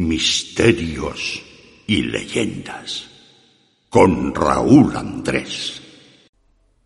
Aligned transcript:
Misterios 0.00 1.42
y 1.86 2.00
leyendas 2.00 3.10
con 3.90 4.34
Raúl 4.34 4.96
Andrés. 4.96 5.82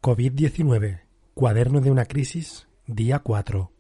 COVID-19, 0.03 1.03
cuaderno 1.33 1.81
de 1.81 1.93
una 1.93 2.07
crisis, 2.07 2.67
día 2.89 3.21
4. 3.21 3.74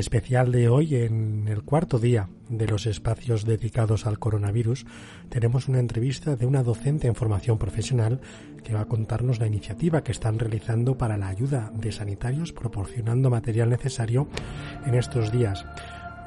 Especial 0.00 0.50
de 0.50 0.68
hoy, 0.68 0.96
en 0.96 1.46
el 1.48 1.62
cuarto 1.62 1.98
día 1.98 2.28
de 2.48 2.66
los 2.66 2.86
espacios 2.86 3.44
dedicados 3.44 4.06
al 4.06 4.18
coronavirus, 4.18 4.86
tenemos 5.28 5.68
una 5.68 5.78
entrevista 5.78 6.34
de 6.34 6.46
una 6.46 6.62
docente 6.62 7.06
en 7.06 7.14
formación 7.14 7.58
profesional 7.58 8.20
que 8.64 8.74
va 8.74 8.80
a 8.80 8.86
contarnos 8.86 9.38
la 9.38 9.46
iniciativa 9.46 10.02
que 10.02 10.12
están 10.12 10.38
realizando 10.38 10.98
para 10.98 11.16
la 11.16 11.28
ayuda 11.28 11.70
de 11.74 11.92
sanitarios 11.92 12.52
proporcionando 12.52 13.30
material 13.30 13.70
necesario 13.70 14.26
en 14.86 14.94
estos 14.94 15.30
días. 15.30 15.64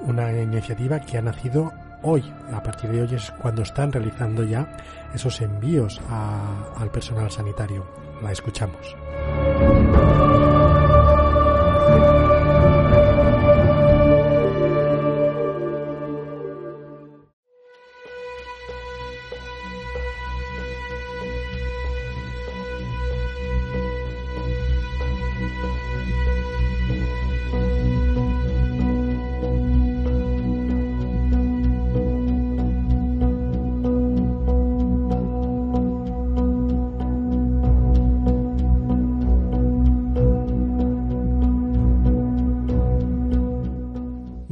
Una 0.02 0.32
iniciativa 0.42 1.02
que 1.02 1.18
ha 1.18 1.22
nacido 1.22 1.74
hoy, 2.04 2.24
a 2.52 2.62
partir 2.64 2.92
de 2.92 3.02
hoy 3.02 3.16
es 3.16 3.32
cuando 3.42 3.64
están 3.64 3.92
realizando 3.92 4.44
ya 4.44 4.78
esos 5.14 5.42
envíos 5.42 6.00
al 6.10 6.92
personal 6.92 7.32
sanitario. 7.32 7.86
La 8.22 8.32
escuchamos. 8.32 8.96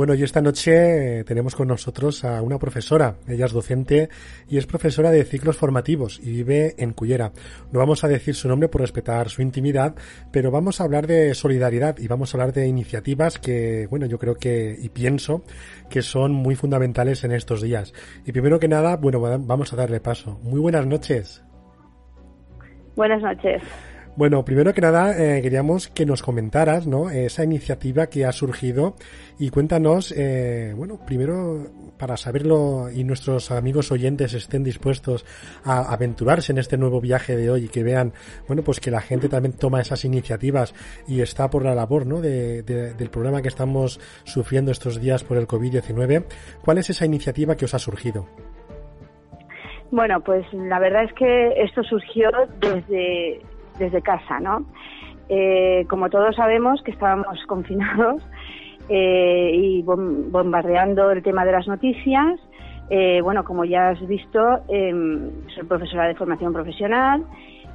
Bueno, 0.01 0.15
y 0.15 0.23
esta 0.23 0.41
noche 0.41 1.23
tenemos 1.25 1.55
con 1.55 1.67
nosotros 1.67 2.25
a 2.25 2.41
una 2.41 2.57
profesora. 2.57 3.17
Ella 3.27 3.45
es 3.45 3.51
docente 3.51 4.09
y 4.49 4.57
es 4.57 4.65
profesora 4.65 5.11
de 5.11 5.23
ciclos 5.23 5.57
formativos 5.57 6.19
y 6.19 6.31
vive 6.31 6.73
en 6.79 6.93
Cullera. 6.93 7.31
No 7.71 7.77
vamos 7.77 8.03
a 8.03 8.07
decir 8.07 8.33
su 8.33 8.47
nombre 8.47 8.67
por 8.67 8.81
respetar 8.81 9.29
su 9.29 9.43
intimidad, 9.43 9.93
pero 10.31 10.49
vamos 10.49 10.81
a 10.81 10.85
hablar 10.85 11.05
de 11.05 11.35
solidaridad 11.35 11.99
y 11.99 12.07
vamos 12.07 12.33
a 12.33 12.37
hablar 12.39 12.51
de 12.51 12.65
iniciativas 12.65 13.37
que, 13.37 13.85
bueno, 13.91 14.07
yo 14.07 14.17
creo 14.17 14.33
que 14.33 14.75
y 14.75 14.89
pienso 14.89 15.43
que 15.87 16.01
son 16.01 16.31
muy 16.31 16.55
fundamentales 16.55 17.23
en 17.23 17.33
estos 17.33 17.61
días. 17.61 17.93
Y 18.25 18.31
primero 18.31 18.59
que 18.59 18.67
nada, 18.67 18.97
bueno, 18.97 19.21
vamos 19.21 19.71
a 19.71 19.75
darle 19.75 19.99
paso. 19.99 20.39
Muy 20.41 20.59
buenas 20.59 20.87
noches. 20.87 21.43
Buenas 22.95 23.21
noches. 23.21 23.61
Bueno, 24.17 24.43
primero 24.43 24.73
que 24.73 24.81
nada, 24.81 25.17
eh, 25.17 25.41
queríamos 25.41 25.87
que 25.87 26.05
nos 26.05 26.21
comentaras, 26.21 26.85
¿no? 26.85 27.09
Esa 27.09 27.45
iniciativa 27.45 28.07
que 28.07 28.25
ha 28.25 28.33
surgido 28.33 28.95
y 29.39 29.49
cuéntanos, 29.49 30.13
eh, 30.17 30.73
bueno, 30.75 30.99
primero 31.05 31.67
para 31.97 32.17
saberlo 32.17 32.89
y 32.93 33.05
nuestros 33.05 33.51
amigos 33.51 33.89
oyentes 33.89 34.33
estén 34.33 34.65
dispuestos 34.65 35.25
a 35.63 35.93
aventurarse 35.93 36.51
en 36.51 36.57
este 36.57 36.77
nuevo 36.77 36.99
viaje 36.99 37.37
de 37.37 37.49
hoy 37.49 37.65
y 37.65 37.67
que 37.69 37.83
vean, 37.83 38.11
bueno, 38.47 38.63
pues 38.63 38.81
que 38.81 38.91
la 38.91 38.99
gente 38.99 39.29
también 39.29 39.55
toma 39.55 39.79
esas 39.79 40.03
iniciativas 40.03 40.75
y 41.07 41.21
está 41.21 41.49
por 41.49 41.63
la 41.63 41.73
labor, 41.73 42.05
¿no? 42.05 42.19
De, 42.19 42.63
del 42.63 43.09
problema 43.09 43.41
que 43.41 43.47
estamos 43.47 43.99
sufriendo 44.25 44.71
estos 44.71 44.99
días 44.99 45.23
por 45.23 45.37
el 45.37 45.47
COVID-19. 45.47 46.25
¿Cuál 46.61 46.79
es 46.79 46.89
esa 46.89 47.05
iniciativa 47.05 47.55
que 47.55 47.65
os 47.65 47.73
ha 47.73 47.79
surgido? 47.79 48.27
Bueno, 49.91 50.21
pues 50.21 50.45
la 50.53 50.79
verdad 50.79 51.03
es 51.03 51.13
que 51.13 51.63
esto 51.63 51.83
surgió 51.83 52.29
desde 52.59 53.41
desde 53.81 54.01
casa, 54.01 54.39
¿no? 54.39 54.65
Eh, 55.27 55.85
como 55.89 56.09
todos 56.09 56.35
sabemos 56.35 56.81
que 56.83 56.91
estábamos 56.91 57.43
confinados 57.47 58.21
eh, 58.89 59.51
y 59.53 59.81
bombardeando 59.81 61.11
el 61.11 61.23
tema 61.23 61.43
de 61.45 61.51
las 61.51 61.67
noticias, 61.67 62.39
eh, 62.89 63.21
bueno, 63.21 63.43
como 63.43 63.65
ya 63.65 63.89
has 63.89 64.07
visto, 64.07 64.39
em, 64.67 65.31
soy 65.55 65.63
profesora 65.63 66.07
de 66.07 66.15
formación 66.15 66.51
profesional 66.53 67.23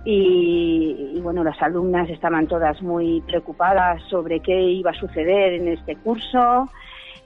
y, 0.04 1.18
bueno, 1.22 1.42
las 1.42 1.60
alumnas 1.60 2.08
estaban 2.10 2.46
todas 2.46 2.80
muy 2.82 3.22
preocupadas 3.22 4.02
sobre 4.08 4.40
qué 4.40 4.60
iba 4.60 4.90
a 4.92 4.94
suceder 4.94 5.54
en 5.54 5.68
este 5.68 5.96
curso, 5.96 6.68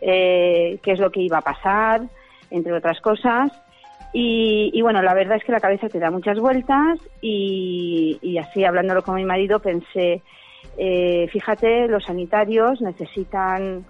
qué 0.01 0.81
es 0.83 0.99
lo 0.99 1.11
que 1.11 1.21
iba 1.21 1.39
a 1.39 1.43
pasar, 1.43 2.03
entre 2.51 2.73
otras 2.73 2.99
cosas. 3.01 3.53
Y, 4.13 4.81
bueno, 4.83 5.03
la 5.03 5.15
verdad 5.15 5.37
es 5.37 5.45
que 5.45 5.53
la 5.53 5.61
cabeza 5.61 5.89
te 5.89 6.01
da 6.01 6.11
muchas 6.11 6.39
vueltas 6.41 6.99
y, 7.21 8.37
así 8.39 8.65
hablándolo 8.65 9.03
con 9.03 9.15
mi 9.15 9.25
marido 9.25 9.61
pensé, 9.61 10.23
eh, 10.77 11.29
fíjate, 11.31 11.87
los 11.87 12.05
sanitarios 12.05 12.81
necesitan, 12.81 13.85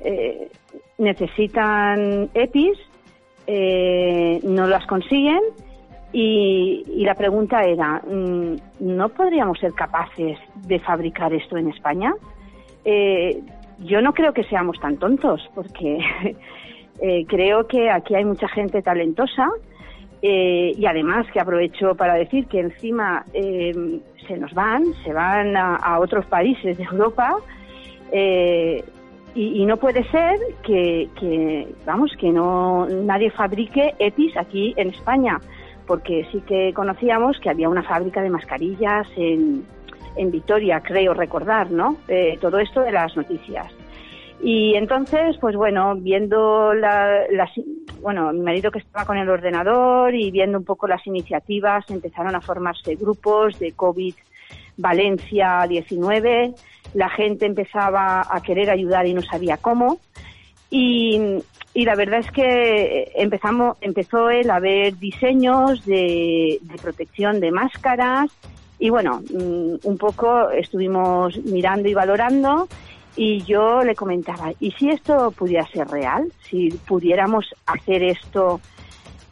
eh, 0.00 0.48
necesitan 0.98 2.30
EPIs, 2.34 2.78
eh, 3.48 4.38
no 4.44 4.66
las 4.68 4.86
consiguen 4.86 5.40
y, 6.12 6.84
la 7.04 7.14
pregunta 7.14 7.62
era, 7.62 8.00
mm, 8.06 8.56
¿no 8.80 9.08
podríamos 9.08 9.58
ser 9.58 9.72
capaces 9.72 10.38
de 10.54 10.78
fabricar 10.78 11.32
esto 11.32 11.56
en 11.56 11.68
España? 11.68 12.14
yo 13.80 14.00
no 14.00 14.14
creo 14.14 14.32
que 14.32 14.44
seamos 14.44 14.80
tan 14.80 14.96
tontos 14.96 15.46
porque 15.54 15.98
Eh, 17.00 17.24
creo 17.28 17.66
que 17.66 17.90
aquí 17.90 18.14
hay 18.14 18.24
mucha 18.24 18.48
gente 18.48 18.82
talentosa 18.82 19.48
eh, 20.20 20.72
y 20.76 20.86
además 20.86 21.26
que 21.32 21.38
aprovecho 21.38 21.94
para 21.94 22.14
decir 22.14 22.46
que 22.48 22.58
encima 22.58 23.24
eh, 23.32 24.00
se 24.26 24.36
nos 24.36 24.52
van, 24.52 24.84
se 25.04 25.12
van 25.12 25.56
a, 25.56 25.98
otros 26.00 26.26
países 26.26 26.76
de 26.76 26.84
Europa 26.84 27.36
y, 29.34 29.64
no 29.64 29.76
puede 29.76 30.02
ser 30.10 30.38
que, 30.64 31.68
vamos, 31.86 32.10
que 32.18 32.30
no 32.30 32.86
nadie 32.88 33.30
fabrique 33.30 33.94
EPIs 33.98 34.36
aquí 34.36 34.74
en 34.76 34.88
España, 34.88 35.38
porque 35.86 36.26
sí 36.32 36.40
que 36.40 36.72
conocíamos 36.74 37.38
que 37.38 37.50
había 37.50 37.68
una 37.68 37.84
fábrica 37.84 38.20
de 38.20 38.30
mascarillas 38.30 39.06
en, 39.16 39.64
en 40.16 40.30
Vitoria, 40.32 40.80
creo 40.80 41.14
recordar, 41.14 41.70
¿no? 41.70 41.96
todo 42.40 42.58
esto 42.58 42.80
de 42.80 42.90
las 42.90 43.16
noticias. 43.16 43.72
Y 44.40 44.74
entonces, 44.76 45.36
pues 45.40 45.56
bueno, 45.56 45.96
viendo 45.96 46.72
la, 46.72 47.26
bueno, 48.00 48.32
mi 48.32 48.40
marido 48.40 48.70
que 48.70 48.78
estaba 48.78 49.04
con 49.04 49.16
el 49.16 49.28
ordenador 49.28 50.14
y 50.14 50.30
viendo 50.30 50.58
un 50.58 50.64
poco 50.64 50.86
las 50.86 51.04
iniciativas, 51.06 51.84
empezaron 51.90 52.36
a 52.36 52.40
formarse 52.40 52.94
grupos 52.94 53.58
de 53.58 53.72
COVID 53.72 54.14
Valencia 54.76 55.66
19, 55.68 56.54
la 56.94 57.10
gente 57.10 57.46
empezaba 57.46 58.24
a 58.30 58.40
querer 58.40 58.70
ayudar 58.70 59.06
y 59.06 59.14
no 59.14 59.22
sabía 59.22 59.56
cómo. 59.56 59.98
Y, 60.70 61.20
y 61.74 61.84
la 61.84 61.96
verdad 61.96 62.20
es 62.20 62.30
que 62.30 63.10
empezamos, 63.16 63.76
empezó 63.80 64.30
él 64.30 64.50
a 64.50 64.60
ver 64.60 64.96
diseños 64.98 65.84
de, 65.84 66.58
de 66.62 66.78
protección 66.80 67.40
de 67.40 67.50
máscaras 67.50 68.30
y 68.78 68.90
bueno, 68.90 69.20
mm, 69.20 69.74
un 69.82 69.98
poco 69.98 70.50
estuvimos 70.50 71.36
mirando 71.44 71.88
y 71.88 71.94
valorando 71.94 72.68
y 73.18 73.42
yo 73.42 73.82
le 73.82 73.96
comentaba, 73.96 74.52
¿y 74.60 74.70
si 74.70 74.90
esto 74.90 75.32
pudiera 75.32 75.66
ser 75.66 75.88
real? 75.88 76.32
Si 76.48 76.68
pudiéramos 76.86 77.46
hacer 77.66 78.04
esto 78.04 78.60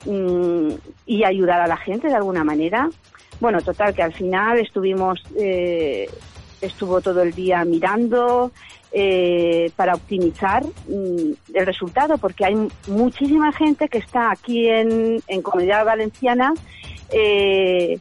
mm, 0.04 0.70
y 1.06 1.22
ayudar 1.22 1.60
a 1.60 1.68
la 1.68 1.76
gente 1.76 2.08
de 2.08 2.16
alguna 2.16 2.42
manera. 2.42 2.88
Bueno, 3.38 3.60
total, 3.60 3.94
que 3.94 4.02
al 4.02 4.12
final 4.12 4.58
estuvimos 4.58 5.22
eh, 5.38 6.10
estuvo 6.60 7.00
todo 7.00 7.22
el 7.22 7.32
día 7.32 7.64
mirando 7.64 8.50
eh, 8.90 9.70
para 9.76 9.94
optimizar 9.94 10.64
mm, 10.64 11.54
el 11.54 11.66
resultado, 11.66 12.18
porque 12.18 12.44
hay 12.44 12.56
muchísima 12.88 13.52
gente 13.52 13.88
que 13.88 13.98
está 13.98 14.32
aquí 14.32 14.68
en, 14.68 15.22
en 15.28 15.42
Comunidad 15.42 15.84
Valenciana 15.84 16.54
eh, 17.12 18.00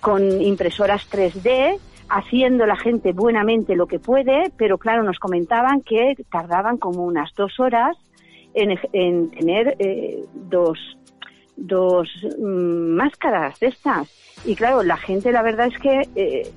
con 0.00 0.40
impresoras 0.40 1.06
3D, 1.10 1.78
haciendo 2.12 2.66
la 2.66 2.76
gente 2.76 3.12
buenamente 3.12 3.74
lo 3.74 3.86
que 3.86 3.98
puede, 3.98 4.52
pero 4.58 4.76
claro, 4.76 5.02
nos 5.02 5.18
comentaban 5.18 5.80
que 5.80 6.14
tardaban 6.30 6.76
como 6.76 7.04
unas 7.04 7.34
dos 7.34 7.58
horas 7.58 7.96
en, 8.52 9.30
tener 9.30 9.76
eh, 9.78 10.22
dos, 10.34 10.78
dos 11.56 12.08
mm, 12.38 12.96
máscaras 12.96 13.58
de 13.60 13.68
estas. 13.68 14.10
Y 14.44 14.54
claro, 14.56 14.82
la 14.82 14.98
gente 14.98 15.32
la 15.32 15.40
verdad 15.40 15.68
es 15.68 15.78
que 15.78 16.02
eh, 16.14 16.52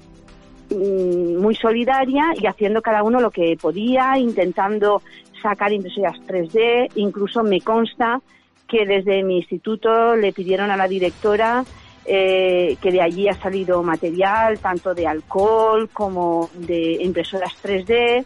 mm, 0.72 1.42
muy 1.42 1.56
solidaria 1.56 2.34
y 2.38 2.48
haciendo 2.48 2.82
cada 2.82 3.04
uno 3.04 3.22
lo 3.22 3.32
que 3.32 3.56
podía, 3.56 4.18
intentando 4.18 5.02
sacar 5.42 5.72
impresoras 5.72 6.20
3D, 6.28 6.92
incluso 6.96 7.44
me 7.44 7.62
consta 7.62 8.20
que 8.68 8.86
desde 8.86 9.24
mi 9.24 9.38
instituto 9.38 10.18
le 10.18 10.34
pidieron 10.34 10.70
a 10.70 10.76
la 10.76 10.90
directora 10.90 11.64
eh, 12.08 12.78
que 12.82 12.92
de 12.92 13.02
allí 13.02 13.28
ha 13.28 13.34
salido 13.34 13.82
material 13.82 14.60
tanto 14.60 14.94
de 14.94 15.08
alcohol 15.08 15.90
como 15.92 16.50
de 16.54 17.02
impresoras 17.02 17.54
3D, 17.64 18.24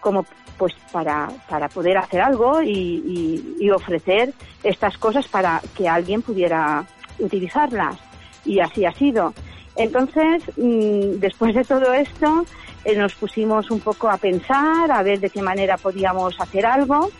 como 0.00 0.24
pues 0.56 0.74
para, 0.90 1.28
para 1.48 1.68
poder 1.68 1.98
hacer 1.98 2.20
algo 2.20 2.62
y, 2.62 3.70
ofrecer 3.70 4.32
estas 4.62 4.98
cosas 4.98 5.28
para 5.28 5.60
que 5.76 5.88
alguien 5.88 6.22
pudiera 6.22 6.84
utilizarlas. 7.18 7.96
Y 8.44 8.60
así 8.60 8.84
ha 8.84 8.92
sido. 8.92 9.32
Entonces, 9.76 10.42
mm, 10.56 11.20
después 11.20 11.54
de 11.54 11.64
todo 11.64 11.94
esto, 11.94 12.44
eh, 12.84 12.96
nos 12.96 13.14
pusimos 13.14 13.70
un 13.70 13.80
poco 13.80 14.10
a 14.10 14.16
pensar, 14.16 14.90
a 14.90 15.02
ver 15.02 15.20
de 15.20 15.30
qué 15.30 15.40
manera 15.40 15.76
podíamos 15.76 16.38
hacer 16.40 16.66
algo. 16.66 17.10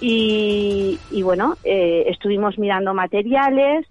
Y, 0.00 0.98
bueno, 1.22 1.56
eh, 1.64 2.04
estuvimos 2.08 2.58
mirando 2.58 2.92
materiales 2.92 3.86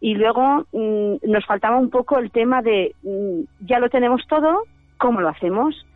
y 0.00 0.14
luego 0.14 0.66
mm, 0.72 1.30
nos 1.30 1.44
faltaba 1.46 1.78
un 1.78 1.90
poco 1.90 2.18
el 2.18 2.30
tema 2.30 2.62
de, 2.62 2.94
mm, 3.02 3.66
ya 3.66 3.78
lo 3.78 3.88
tenemos 3.88 4.26
todo, 4.28 4.64
¿cómo 4.98 5.20
lo 5.20 5.28
hacemos? 5.28 5.86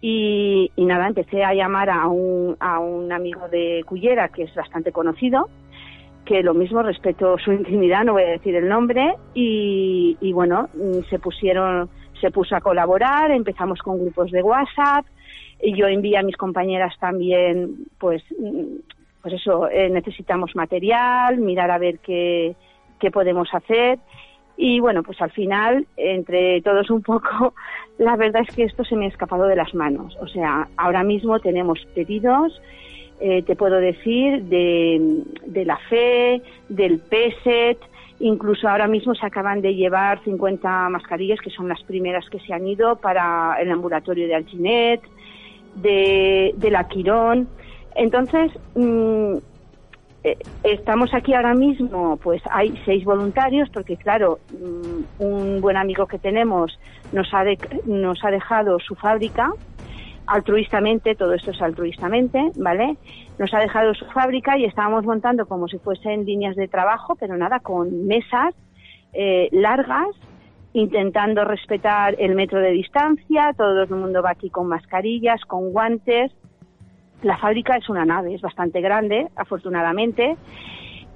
Y, 0.00 0.70
nada, 0.76 1.08
empecé 1.08 1.42
a 1.42 1.54
llamar 1.54 1.90
a 1.90 2.06
un, 2.06 2.56
a 2.60 2.78
un 2.78 3.10
amigo 3.10 3.48
de 3.48 3.82
Cullera, 3.84 4.28
que 4.28 4.44
es 4.44 4.54
bastante 4.54 4.92
conocido, 4.92 5.48
que 6.24 6.42
lo 6.42 6.54
mismo 6.54 6.82
respeto 6.82 7.36
su 7.38 7.52
intimidad, 7.62 8.04
no 8.04 8.12
voy 8.12 8.22
a 8.22 8.28
decir 8.28 8.54
el 8.54 8.68
nombre, 8.68 9.14
y, 9.34 10.16
bueno, 10.32 10.68
se 11.10 11.18
pusieron, 11.18 11.88
se 12.20 12.30
puso 12.30 12.54
a 12.54 12.60
colaborar, 12.60 13.30
empezamos 13.30 13.80
con 13.80 13.98
grupos 13.98 14.30
de 14.30 14.42
WhatsApp, 14.42 15.06
y 15.60 15.74
yo 15.74 15.88
envié 15.88 16.16
a 16.18 16.22
mis 16.22 16.36
compañeras 16.36 16.94
también, 17.00 17.86
pues, 17.98 18.22
pues 19.20 19.34
eso, 19.34 19.68
eh, 19.68 19.90
necesitamos 19.90 20.54
material, 20.54 21.38
mirar 21.38 21.72
a 21.72 21.78
ver 21.78 21.98
qué, 21.98 22.54
qué 22.98 23.10
podemos 23.10 23.48
hacer, 23.52 23.98
y 24.60 24.80
bueno, 24.80 25.04
pues 25.04 25.22
al 25.22 25.30
final, 25.30 25.86
entre 25.96 26.60
todos 26.62 26.90
un 26.90 27.00
poco, 27.00 27.54
la 27.98 28.16
verdad 28.16 28.42
es 28.46 28.54
que 28.54 28.64
esto 28.64 28.84
se 28.84 28.96
me 28.96 29.06
ha 29.06 29.08
escapado 29.08 29.46
de 29.46 29.54
las 29.54 29.72
manos. 29.72 30.16
O 30.20 30.26
sea, 30.26 30.68
ahora 30.76 31.04
mismo 31.04 31.38
tenemos 31.38 31.78
pedidos, 31.94 32.60
eh, 33.20 33.42
te 33.42 33.54
puedo 33.54 33.76
decir, 33.76 34.42
de, 34.44 35.22
de 35.46 35.64
la 35.64 35.78
FE, 35.88 36.42
del 36.68 36.98
PESET, 36.98 37.78
incluso 38.18 38.68
ahora 38.68 38.88
mismo 38.88 39.14
se 39.14 39.26
acaban 39.26 39.62
de 39.62 39.76
llevar 39.76 40.22
50 40.24 40.88
mascarillas, 40.88 41.40
que 41.40 41.50
son 41.50 41.68
las 41.68 41.80
primeras 41.84 42.28
que 42.28 42.40
se 42.40 42.52
han 42.52 42.66
ido 42.66 42.96
para 42.96 43.56
el 43.60 43.70
ambulatorio 43.70 44.26
de 44.26 44.34
Alginet, 44.34 45.02
de, 45.76 46.52
de 46.56 46.70
la 46.72 46.88
Quirón. 46.88 47.48
Entonces, 47.94 48.50
mm, 48.74 49.36
eh, 49.36 49.40
estamos 50.62 51.14
aquí 51.14 51.34
ahora 51.34 51.54
mismo, 51.54 52.16
pues 52.16 52.42
hay 52.50 52.74
seis 52.84 53.04
voluntarios, 53.04 53.68
porque 53.70 53.96
claro, 53.96 54.38
mm, 54.52 55.22
un 55.22 55.60
buen 55.60 55.76
amigo 55.76 56.06
que 56.06 56.18
tenemos 56.18 56.78
nos 57.12 57.32
ha, 57.32 57.44
nos 57.86 58.24
ha 58.24 58.30
dejado 58.30 58.78
su 58.80 58.94
fábrica 58.94 59.50
altruistamente, 60.28 61.14
todo 61.14 61.32
esto 61.32 61.52
es 61.52 61.62
altruistamente, 61.62 62.52
¿vale? 62.56 62.96
Nos 63.38 63.52
ha 63.54 63.60
dejado 63.60 63.94
su 63.94 64.04
fábrica 64.06 64.58
y 64.58 64.64
estábamos 64.64 65.04
montando 65.04 65.46
como 65.46 65.68
si 65.68 65.78
fuesen 65.78 66.24
líneas 66.26 66.54
de 66.54 66.68
trabajo, 66.68 67.16
pero 67.16 67.36
nada, 67.36 67.60
con 67.60 68.06
mesas 68.06 68.54
eh, 69.14 69.48
largas, 69.52 70.08
intentando 70.74 71.44
respetar 71.44 72.14
el 72.18 72.34
metro 72.34 72.60
de 72.60 72.72
distancia, 72.72 73.54
todo 73.56 73.82
el 73.84 73.90
mundo 73.90 74.22
va 74.22 74.32
aquí 74.32 74.50
con 74.50 74.68
mascarillas, 74.68 75.40
con 75.46 75.72
guantes, 75.72 76.30
la 77.22 77.36
fábrica 77.36 77.76
es 77.76 77.88
una 77.88 78.04
nave, 78.04 78.34
es 78.34 78.40
bastante 78.40 78.80
grande, 78.80 79.28
afortunadamente. 79.36 80.36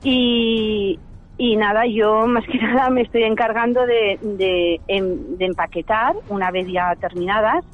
Y, 0.02 0.99
nada, 1.38 1.87
yo 1.87 2.26
más 2.26 2.44
que 2.46 2.58
nada 2.58 2.90
me 2.90 3.02
estoy 3.02 3.22
encargando 3.25 3.87
de, 3.87 4.19
em, 4.88 5.37
de, 5.38 5.44
empaquetar, 5.44 6.16
una 6.28 6.50
vez 6.50 6.66
ya 6.69 6.94
terminadas, 6.96 7.64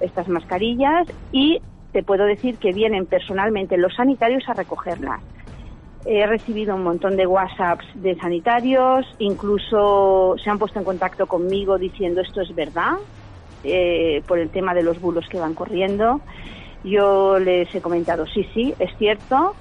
estas 0.00 0.28
mascarillas 0.28 1.06
y 1.32 1.60
te 1.92 2.02
puedo 2.02 2.24
decir 2.24 2.58
que 2.58 2.72
vienen 2.72 3.06
personalmente 3.06 3.76
los 3.76 3.94
sanitarios 3.94 4.42
a 4.48 4.54
recogerlas. 4.54 5.22
He 6.04 6.26
recibido 6.26 6.74
un 6.74 6.82
montón 6.82 7.16
de 7.16 7.26
WhatsApps 7.26 7.86
de 7.94 8.14
sanitarios, 8.16 9.06
incluso 9.20 10.34
se 10.42 10.50
han 10.50 10.58
puesto 10.58 10.80
en 10.80 10.84
contacto 10.84 11.26
conmigo 11.26 11.78
diciendo 11.78 12.20
esto 12.20 12.42
es 12.42 12.54
verdad, 12.54 12.94
eh, 13.62 14.22
por 14.26 14.38
el 14.38 14.50
tema 14.50 14.74
de 14.74 14.82
los 14.82 15.00
bulos 15.00 15.26
que 15.28 15.38
van 15.38 15.54
corriendo. 15.54 16.20
Yo 16.84 17.38
les 17.38 17.74
he 17.74 17.80
comentado, 17.80 18.26
sí, 18.26 18.44
sí, 18.52 18.74
es 18.78 18.90
cierto, 18.98 19.56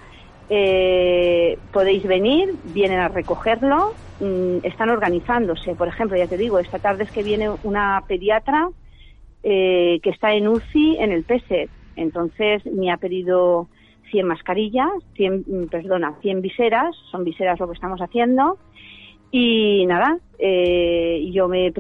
eh, 0.50 1.58
podéis 1.72 2.04
venir, 2.04 2.50
vienen 2.64 3.00
a 3.00 3.08
recogerlo, 3.08 3.98
mm, 4.20 4.58
están 4.64 4.90
organizándose. 4.90 5.76
Por 5.76 5.88
ejemplo, 5.88 6.18
ya 6.18 6.28
te 6.28 6.38
digo, 6.38 6.60
esta 6.60 6.80
tarde 6.80 7.06
es 7.06 7.12
que 7.12 7.24
viene 7.24 7.50
una 7.62 8.04
pediatra 8.10 8.70
eh, 9.42 10.00
que 10.04 10.10
está 10.10 10.34
en 10.34 10.50
UCI 10.50 10.98
en 11.00 11.14
el 11.14 11.24
PSET. 11.24 11.72
Entonces 11.96 12.66
me 12.66 12.92
ha 12.92 12.98
pedido 12.98 13.70
100 14.12 14.28
mascarillas, 14.28 14.92
100, 15.16 15.46
mm, 15.48 15.68
perdona, 15.70 16.18
100 16.22 16.42
viseras, 16.42 16.94
son 17.10 17.24
viseras 17.24 17.58
lo 17.60 17.68
que 17.68 17.74
estamos 17.76 18.02
haciendo. 18.02 18.60
Y 19.32 19.86
nada, 19.88 20.20
eh, 20.38 21.30
yo 21.32 21.48
me 21.48 21.72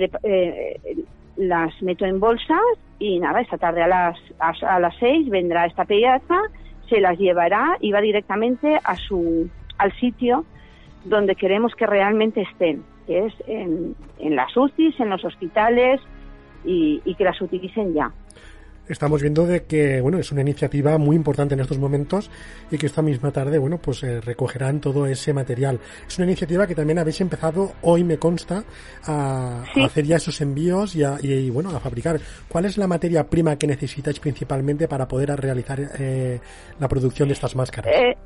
las 1.35 1.81
meto 1.81 2.05
en 2.05 2.19
bolsas 2.19 2.61
y 2.99 3.19
nada, 3.19 3.41
esta 3.41 3.57
tarde 3.57 3.83
a 3.83 3.87
las, 3.87 4.17
a, 4.39 4.79
las 4.79 4.95
seis 4.99 5.29
vendrá 5.29 5.65
esta 5.65 5.85
pediatra, 5.85 6.39
se 6.89 7.01
las 7.01 7.17
llevará 7.17 7.77
y 7.79 7.91
va 7.91 8.01
directamente 8.01 8.79
a 8.83 8.95
su, 8.95 9.49
al 9.77 9.91
sitio 9.99 10.45
donde 11.05 11.35
queremos 11.35 11.75
que 11.75 11.85
realmente 11.85 12.41
estén, 12.41 12.83
que 13.07 13.25
es 13.25 13.33
en, 13.47 13.95
en 14.19 14.35
las 14.35 14.55
UCIs, 14.55 14.99
en 14.99 15.09
los 15.09 15.25
hospitales 15.25 15.99
y 16.65 17.15
que 17.15 17.25
las 17.25 17.41
utilicen 17.41 17.93
ya 17.93 18.09
estamos 18.87 19.21
viendo 19.21 19.45
de 19.45 19.63
que 19.63 20.01
bueno 20.01 20.17
es 20.17 20.31
una 20.31 20.41
iniciativa 20.41 20.97
muy 20.97 21.15
importante 21.15 21.53
en 21.53 21.61
estos 21.61 21.79
momentos 21.79 22.29
y 22.71 22.77
que 22.77 22.87
esta 22.87 23.01
misma 23.01 23.31
tarde 23.31 23.57
bueno 23.57 23.77
pues 23.77 24.03
eh, 24.03 24.21
recogerán 24.21 24.79
todo 24.79 25.05
ese 25.05 25.33
material. 25.33 25.79
Es 26.07 26.17
una 26.17 26.27
iniciativa 26.27 26.67
que 26.67 26.75
también 26.75 26.99
habéis 26.99 27.21
empezado 27.21 27.71
hoy 27.81 28.03
me 28.03 28.17
consta 28.17 28.63
a, 29.05 29.63
hacer 29.83 30.05
ya 30.05 30.17
esos 30.17 30.39
envíos 30.41 30.95
y, 30.95 31.03
y, 31.21 31.49
bueno 31.49 31.69
a 31.69 31.79
fabricar. 31.79 32.19
Cuál 32.47 32.65
es 32.65 32.77
la 32.77 32.87
materia 32.87 33.23
prima 33.23 33.57
que 33.57 33.67
necesitáis 33.67 34.19
principalmente 34.19 34.87
para 34.87 35.07
poder 35.07 35.29
realizar 35.39 35.79
eh, 35.99 36.39
la 36.79 36.87
producción 36.87 37.29
de 37.29 37.33
estas 37.33 37.55
máscaras 37.55 37.93
eh, 37.95 38.17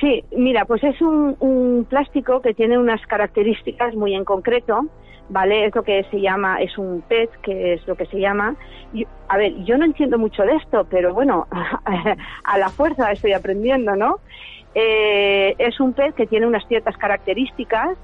sí 0.00 0.24
mira 0.36 0.64
pues 0.64 0.82
es 0.84 1.00
un, 1.00 1.36
un 1.40 1.86
plástico 1.88 2.40
que 2.40 2.54
tiene 2.54 2.78
unas 2.78 3.04
características 3.06 3.94
muy 3.94 4.14
en 4.14 4.24
concreto 4.24 4.88
¿vale? 5.30 5.66
Es 5.66 5.74
lo 5.74 5.82
que 5.82 6.04
se 6.10 6.20
llama, 6.20 6.60
es 6.60 6.76
un 6.76 7.02
PET, 7.08 7.30
que 7.42 7.74
es 7.74 7.86
lo 7.86 7.94
que 7.94 8.04
se 8.06 8.18
llama. 8.18 8.56
a 9.28 9.36
ver, 9.38 9.54
yo 9.64 9.78
no 9.78 9.84
entiendo 9.84 10.18
mucho 10.18 10.42
de 10.42 10.56
esto, 10.56 10.86
pero 10.90 11.14
bueno, 11.14 11.46
a 12.44 12.58
la 12.58 12.68
fuerza 12.68 13.10
estoy 13.12 13.32
aprendiendo, 13.32 13.96
¿no? 13.96 14.16
Eh, 14.74 15.54
es 15.58 15.80
un 15.80 15.94
PET 15.94 16.14
que 16.14 16.26
tiene 16.26 16.46
unas 16.46 16.66
ciertas 16.66 16.96
características, 16.96 17.96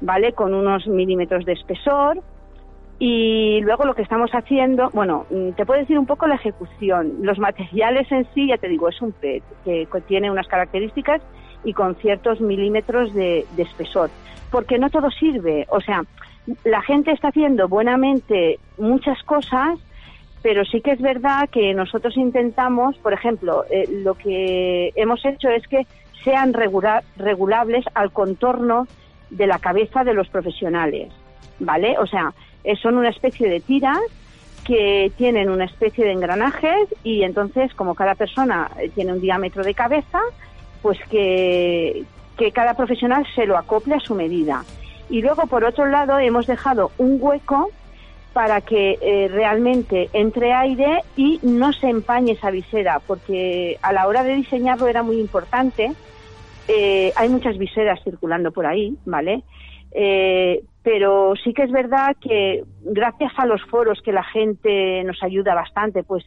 ¿vale? 0.00 0.32
Con 0.32 0.54
unos 0.54 0.86
milímetros 0.86 1.44
de 1.44 1.52
espesor. 1.52 2.22
Y 3.00 3.60
luego 3.62 3.84
lo 3.84 3.94
que 3.94 4.02
estamos 4.02 4.30
haciendo, 4.32 4.90
bueno, 4.92 5.26
mm, 5.30 5.50
te 5.50 5.64
puedo 5.64 5.80
decir 5.80 5.98
un 5.98 6.06
poco 6.06 6.26
la 6.26 6.34
ejecución. 6.34 7.18
Los 7.22 7.38
materiales 7.38 8.10
en 8.10 8.26
sí, 8.34 8.48
ya 8.48 8.58
te 8.58 8.68
digo, 8.68 8.88
es 8.88 9.00
un 9.02 9.12
PET 9.12 9.42
que 9.64 9.86
tiene 10.06 10.30
unas 10.30 10.48
características 10.48 11.22
y 11.64 11.72
con 11.74 11.96
ciertos 11.96 12.40
milímetros 12.40 13.12
de 13.14 13.44
espesor. 13.56 14.10
Porque 14.50 14.78
no 14.78 14.90
todo 14.90 15.10
sirve. 15.10 15.66
O 15.68 15.80
sea, 15.80 16.02
la 16.64 16.82
gente 16.82 17.12
está 17.12 17.28
haciendo 17.28 17.68
buenamente 17.68 18.58
muchas 18.78 19.22
cosas, 19.24 19.78
pero 20.42 20.64
sí 20.64 20.80
que 20.80 20.92
es 20.92 21.00
verdad 21.00 21.48
que 21.50 21.74
nosotros 21.74 22.16
intentamos, 22.16 22.96
por 22.98 23.12
ejemplo, 23.12 23.64
eh, 23.70 23.86
lo 24.02 24.14
que 24.14 24.92
hemos 24.94 25.24
hecho 25.24 25.48
es 25.48 25.66
que 25.66 25.86
sean 26.24 26.52
regulables 26.52 27.84
al 27.94 28.12
contorno 28.12 28.86
de 29.30 29.46
la 29.46 29.58
cabeza 29.58 30.04
de 30.04 30.14
los 30.14 30.28
profesionales, 30.28 31.12
¿vale? 31.58 31.96
O 31.98 32.06
sea, 32.06 32.32
son 32.82 32.98
una 32.98 33.10
especie 33.10 33.48
de 33.48 33.60
tiras 33.60 33.98
que 34.64 35.12
tienen 35.16 35.48
una 35.48 35.64
especie 35.64 36.04
de 36.04 36.12
engranajes 36.12 36.88
y 37.02 37.22
entonces 37.22 37.72
como 37.74 37.94
cada 37.94 38.14
persona 38.14 38.70
tiene 38.94 39.12
un 39.12 39.20
diámetro 39.20 39.62
de 39.64 39.74
cabeza, 39.74 40.20
pues 40.82 40.98
que 41.08 42.04
cada 42.52 42.74
profesional 42.74 43.26
se 43.34 43.46
lo 43.46 43.56
acople 43.56 43.94
a 43.94 44.00
su 44.00 44.14
medida. 44.14 44.64
Y 45.10 45.22
luego, 45.22 45.46
por 45.46 45.64
otro 45.64 45.86
lado, 45.86 46.18
hemos 46.18 46.46
dejado 46.46 46.90
un 46.98 47.18
hueco 47.20 47.70
para 48.32 48.60
que 48.60 48.98
eh, 49.00 49.28
realmente 49.28 50.10
entre 50.12 50.52
aire 50.52 51.00
y 51.16 51.40
no 51.42 51.72
se 51.72 51.88
empañe 51.88 52.32
esa 52.32 52.50
visera, 52.50 53.00
porque 53.06 53.78
a 53.82 53.92
la 53.92 54.06
hora 54.06 54.22
de 54.22 54.34
diseñarlo 54.34 54.86
era 54.86 55.02
muy 55.02 55.18
importante. 55.18 55.92
Eh, 56.68 57.12
hay 57.16 57.28
muchas 57.30 57.56
viseras 57.58 58.00
circulando 58.04 58.52
por 58.52 58.66
ahí, 58.66 58.96
¿vale? 59.06 59.42
Eh, 59.92 60.62
pero 60.82 61.34
sí 61.42 61.52
que 61.52 61.62
es 61.62 61.70
verdad 61.72 62.14
que 62.20 62.62
gracias 62.82 63.32
a 63.36 63.46
los 63.46 63.62
foros 63.64 64.00
que 64.02 64.12
la 64.12 64.24
gente 64.24 65.02
nos 65.04 65.22
ayuda 65.22 65.54
bastante, 65.54 66.02
pues 66.02 66.24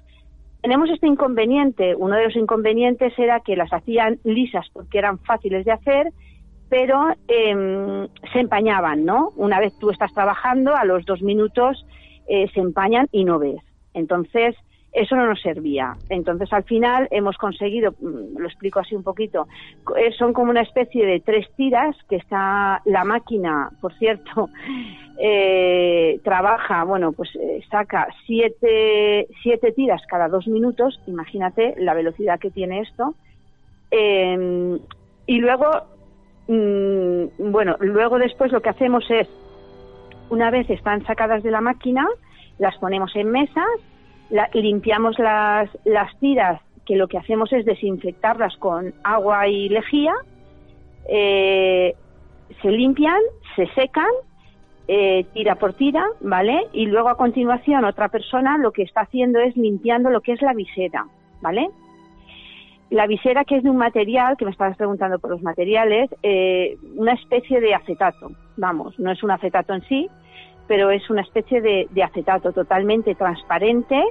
tenemos 0.62 0.90
este 0.90 1.08
inconveniente. 1.08 1.96
Uno 1.96 2.16
de 2.16 2.26
los 2.26 2.36
inconvenientes 2.36 3.18
era 3.18 3.40
que 3.40 3.56
las 3.56 3.72
hacían 3.72 4.20
lisas 4.24 4.68
porque 4.74 4.98
eran 4.98 5.20
fáciles 5.20 5.66
de 5.66 5.72
hacer, 5.72 6.12
pero 6.72 7.10
em, 7.28 8.08
se 8.32 8.40
empañaban, 8.40 9.04
¿no? 9.04 9.34
Una 9.36 9.60
vez 9.60 9.78
tú 9.78 9.90
estás 9.90 10.13
trabajando, 10.13 10.74
a 10.74 10.86
los 10.86 11.04
dos 11.06 11.22
minutos 11.22 11.86
eh, 12.30 12.48
se 12.54 12.62
empañan 12.62 13.10
y 13.12 13.25
no 13.25 13.40
ves. 13.40 13.62
Entonces, 13.94 14.56
eso 14.94 15.18
no 15.18 15.25
nos 15.25 15.42
servía. 15.42 15.98
Entonces, 16.08 16.51
al 16.54 16.63
final 16.63 17.10
hemos 17.12 17.36
conseguido, 17.38 17.92
mm, 17.92 18.38
lo 18.38 18.48
explico 18.48 18.80
así 18.80 18.96
un 18.96 19.04
poquito, 19.04 19.50
eh, 19.98 20.13
son 20.18 20.32
como 20.32 20.50
una 20.50 20.62
especie 20.62 21.06
de 21.06 21.20
tres 21.20 21.46
tiras 21.58 21.94
que 22.10 22.16
está 22.16 22.82
la 22.86 23.04
máquina, 23.04 23.70
por 23.82 23.94
cierto, 23.98 24.48
eh, 25.20 26.22
trabaja, 26.24 26.86
bueno, 26.86 27.12
pues 27.12 27.36
eh, 27.36 27.62
saca 27.70 28.08
siete, 28.25 29.28
siete 29.44 29.74
tiras 29.74 30.01
cada 30.08 30.30
dos 30.30 30.48
minutos, 30.48 31.01
imagínate 31.06 31.75
la 31.80 31.94
velocidad 31.94 32.40
que 32.40 32.50
tiene 32.50 32.80
esto. 32.80 33.13
Em, 33.92 34.80
y 35.25 35.40
luego, 35.40 35.70
mm, 36.53 37.51
bueno, 37.51 37.75
luego 37.79 38.17
después 38.17 38.51
lo 38.51 38.62
que 38.62 38.70
hacemos 38.70 39.03
es, 39.10 39.27
una 40.29 40.50
vez 40.51 40.70
están 40.70 41.05
sacadas 41.05 41.43
de 41.43 41.51
la 41.51 41.62
máquina, 41.62 42.08
las 42.58 42.77
ponemos 42.77 43.15
en 43.15 43.31
mesas 43.31 43.67
limpiamos 44.53 45.17
las, 45.20 45.70
las 45.86 46.17
tiras, 46.20 46.62
que 46.86 46.96
lo 46.96 47.08
que 47.08 47.17
hacemos 47.17 47.51
es 47.53 47.65
desinfectarlas 47.65 48.55
con 48.58 48.93
agua 49.03 49.48
y 49.48 49.70
lejía, 49.70 50.13
eh, 51.08 51.96
se 52.62 52.72
limpian, 52.72 53.20
se 53.55 53.67
secan, 53.74 54.10
eh, 54.88 55.25
tira 55.34 55.55
por 55.55 55.74
tira, 55.74 56.05
¿vale? 56.22 56.67
Y 56.74 56.88
luego 56.88 57.10
a 57.10 57.17
continuación 57.17 57.86
otra 57.86 58.10
persona 58.10 58.58
lo 58.58 58.72
que 58.72 58.84
está 58.84 59.01
haciendo 59.01 59.39
es 59.39 59.55
limpiando 59.55 60.10
lo 60.10 60.22
que 60.22 60.34
es 60.34 60.41
la 60.41 60.53
visera, 60.53 61.05
¿vale? 61.41 61.70
La 62.91 63.07
visera 63.07 63.45
que 63.45 63.55
es 63.55 63.63
de 63.63 63.69
un 63.69 63.77
material, 63.77 64.36
que 64.36 64.43
me 64.43 64.51
estabas 64.51 64.75
preguntando 64.75 65.17
por 65.17 65.31
los 65.31 65.41
materiales, 65.41 66.10
eh, 66.24 66.77
una 66.98 67.13
especie 67.13 67.62
de 67.62 67.74
acetato, 67.74 68.33
vamos, 68.57 69.00
no 69.00 69.12
es 69.12 69.24
un 69.24 69.31
acetato 69.31 69.74
en 69.74 69.81
sí, 69.88 70.10
pero 70.67 70.91
es 70.91 71.10
una 71.10 71.21
especie 71.21 71.62
de, 71.62 71.88
acetato 72.03 72.51
totalmente 72.51 73.15
transparente 73.15 74.03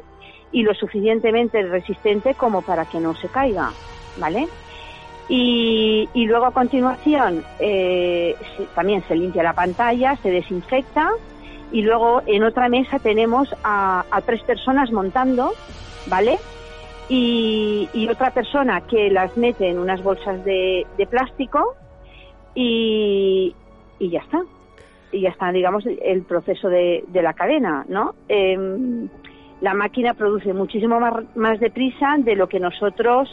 y 0.50 0.62
lo 0.62 0.72
suficientemente 0.72 1.62
resistente 1.62 2.34
como 2.34 2.62
para 2.62 2.86
que 2.86 3.00
no 3.00 3.14
se 3.14 3.28
caiga, 3.28 3.70
¿vale? 4.18 4.48
Y, 5.28 6.08
luego 6.14 6.46
a 6.46 6.52
continuación 6.52 7.44
eh, 7.58 8.34
también 8.74 9.02
se 9.06 9.14
limpia 9.14 9.42
la 9.42 9.52
pantalla, 9.52 10.16
se 10.16 10.30
desinfecta 10.30 11.10
y 11.70 11.82
luego 11.82 12.22
en 12.24 12.44
otra 12.44 12.70
mesa 12.70 12.98
tenemos 12.98 13.54
a, 13.62 14.04
tres 14.24 14.42
personas 14.42 14.90
montando, 14.90 15.52
¿vale? 16.06 16.38
Y, 17.12 18.08
otra 18.08 18.30
persona 18.30 18.80
que 18.82 19.10
las 19.10 19.36
mete 19.36 19.68
en 19.68 19.78
unas 19.78 20.02
bolsas 20.02 20.44
de, 20.44 20.86
plástico 21.10 21.74
y 22.54 23.54
ya 23.98 24.20
está 24.20 24.42
y 25.12 25.22
ya 25.22 25.30
está, 25.30 25.50
digamos, 25.52 25.84
el 25.86 26.22
proceso 26.22 26.68
de, 26.68 27.04
la 27.12 27.32
cadena, 27.34 27.84
¿no? 27.88 28.14
Em, 28.28 29.08
la 29.60 29.74
máquina 29.74 30.14
produce 30.14 30.52
muchísimo 30.52 31.00
más, 31.00 31.24
más 31.36 31.60
deprisa 31.60 32.16
de 32.18 32.36
lo 32.36 32.48
que 32.48 32.60
nosotros 32.60 33.28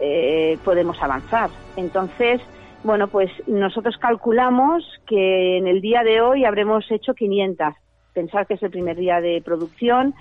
eh, 0.00 0.58
podemos 0.64 1.00
avanzar. 1.02 1.50
Entonces, 1.76 2.40
bueno, 2.82 3.08
pues 3.08 3.30
nosotros 3.46 3.96
calculamos 3.98 4.84
que 5.06 5.56
en 5.56 5.66
el 5.66 5.80
día 5.80 6.02
de 6.02 6.20
hoy 6.20 6.44
habremos 6.44 6.90
hecho 6.90 7.14
500. 7.14 7.74
Pensar 8.12 8.46
que 8.46 8.54
es 8.54 8.62
el 8.62 8.70
primer 8.70 8.96
día 8.96 9.20
de 9.20 9.42
producción, 9.44 10.14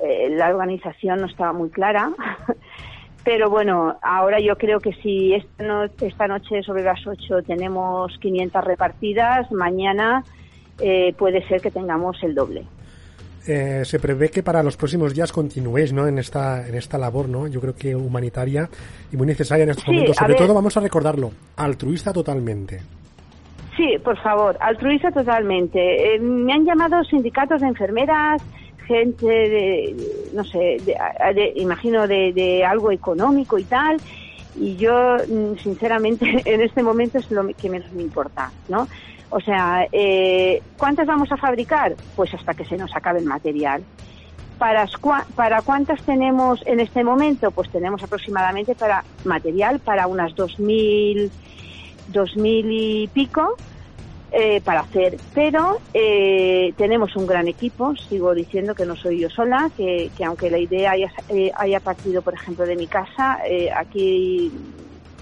eh, 0.00 0.28
la 0.30 0.48
organización 0.50 1.20
no 1.20 1.26
estaba 1.26 1.52
muy 1.52 1.70
clara. 1.70 2.12
Pero 3.24 3.50
bueno, 3.50 3.96
ahora 4.02 4.40
yo 4.40 4.56
creo 4.56 4.80
que 4.80 4.92
si 4.94 5.32
esta, 5.34 6.26
noche 6.26 6.62
sobre 6.62 6.82
las 6.82 7.06
8 7.06 7.42
tenemos 7.46 8.18
500 8.18 8.64
repartidas, 8.64 9.50
mañana 9.52 10.24
eh, 10.80 11.14
puede 11.16 11.46
ser 11.46 11.60
que 11.60 11.70
tengamos 11.70 12.20
el 12.22 12.34
doble. 12.34 12.64
Eh, 13.46 13.82
se 13.84 13.98
prevé 13.98 14.30
que 14.30 14.42
para 14.42 14.62
los 14.62 14.76
próximos 14.76 15.14
días 15.14 15.32
continuéis 15.32 15.92
¿no? 15.92 16.06
en, 16.06 16.18
esta, 16.18 16.66
en 16.66 16.76
esta 16.76 16.96
labor, 16.96 17.28
¿no? 17.28 17.48
yo 17.48 17.60
creo 17.60 17.74
que 17.74 17.94
humanitaria 17.94 18.68
y 19.12 19.16
muy 19.16 19.26
necesaria 19.26 19.64
en 19.64 19.70
estos 19.70 19.86
momentos. 19.86 20.16
Sobre 20.16 20.34
todo, 20.34 20.54
vamos 20.54 20.76
a 20.76 20.80
recordarlo, 20.80 21.30
altruista 21.56 22.12
totalmente. 22.12 22.80
Sí, 23.76 23.98
por 24.04 24.16
favor, 24.18 24.56
altruista 24.60 25.10
totalmente. 25.10 26.14
Eh, 26.14 26.18
me 26.20 26.52
han 26.52 26.64
llamado 26.64 27.02
sindicatos 27.04 27.62
de 27.62 27.68
enfermeras, 27.68 28.42
gente 28.82 29.26
de, 29.26 29.96
no 30.32 30.44
sé, 30.44 30.78
imagino 31.56 32.06
de, 32.06 32.64
algo 32.64 32.90
económico 32.90 33.58
y 33.58 33.64
tal, 33.64 34.00
y 34.54 34.76
yo, 34.76 35.16
mm, 35.26 35.56
sinceramente, 35.56 36.42
en 36.44 36.60
este 36.60 36.82
momento 36.82 37.18
es 37.18 37.30
lo 37.30 37.46
que 37.48 37.70
menos 37.70 37.90
me 37.92 38.02
importa, 38.02 38.50
¿no? 38.68 38.88
O 39.30 39.40
sea, 39.40 39.86
eh, 39.90 40.62
¿cuántas 40.76 41.06
vamos 41.06 41.32
a 41.32 41.38
fabricar? 41.38 41.94
Pues 42.14 42.34
hasta 42.34 42.52
que 42.52 42.66
se 42.66 42.76
nos 42.76 42.94
acabe 42.94 43.20
el 43.20 43.24
material. 43.24 43.82
¿Para, 44.58 44.86
¿Para 45.34 45.62
cuántas 45.62 46.02
tenemos 46.02 46.62
en 46.66 46.80
este 46.80 47.02
momento? 47.02 47.50
Pues 47.50 47.70
tenemos 47.70 48.02
aproximadamente 48.02 48.74
para 48.74 49.02
material 49.24 49.80
para 49.80 50.06
unas 50.06 50.32
2.000, 50.34 51.30
2.000 52.12 52.66
y 52.68 53.08
pico 53.08 53.56
eh, 54.34 54.62
para 54.64 54.80
hacer. 54.80 55.18
Pero 55.34 55.76
eh, 55.92 56.72
tenemos 56.78 57.14
un 57.16 57.26
gran 57.26 57.48
equipo, 57.48 57.94
sigo 57.96 58.34
diciendo 58.34 58.74
que 58.74 58.86
no 58.86 58.96
soy 58.96 59.20
yo 59.20 59.28
sola, 59.28 59.70
que, 59.76 60.10
aunque 60.24 60.50
la 60.50 60.58
idea 60.58 60.92
haya, 60.92 61.12
eh, 61.28 61.52
haya, 61.54 61.80
partido, 61.80 62.22
por 62.22 62.32
ejemplo, 62.32 62.64
de 62.64 62.74
mi 62.76 62.86
casa, 62.86 63.38
aquí 63.76 64.50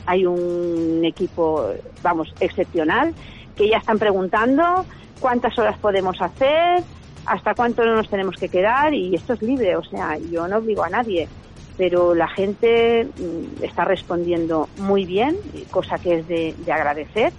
hay 0.07 0.25
un 0.25 1.01
equipo, 1.05 1.73
vamos, 2.03 2.33
excepcional, 2.39 3.13
que 3.57 3.69
ya 3.69 3.79
están 3.79 3.99
preguntando 3.99 4.87
cuántas 5.19 5.59
horas 5.59 5.77
podemos 5.79 6.23
hacer, 6.23 6.85
hasta 7.27 7.57
cuánto 7.57 7.85
no 7.85 7.97
nos 7.97 8.09
tenemos 8.09 8.37
que 8.37 8.49
quedar 8.49 8.95
y 8.95 9.17
esto 9.17 9.33
es 9.33 9.43
libre, 9.43 9.75
o 9.75 9.83
sea, 9.83 10.19
yo 10.31 10.47
no 10.47 10.59
obligo 10.59 10.85
a 10.85 10.89
nadie 10.89 11.29
pero 11.77 12.15
la 12.15 12.29
gente 12.29 13.07
mm, 13.07 13.65
está 13.65 13.87
respondiendo 13.87 14.69
muy 14.77 15.07
bien, 15.07 15.35
cosa 15.71 15.97
que 15.97 16.19
es 16.19 16.29
de, 16.29 16.55
de 16.59 16.73
agradecer. 16.73 17.33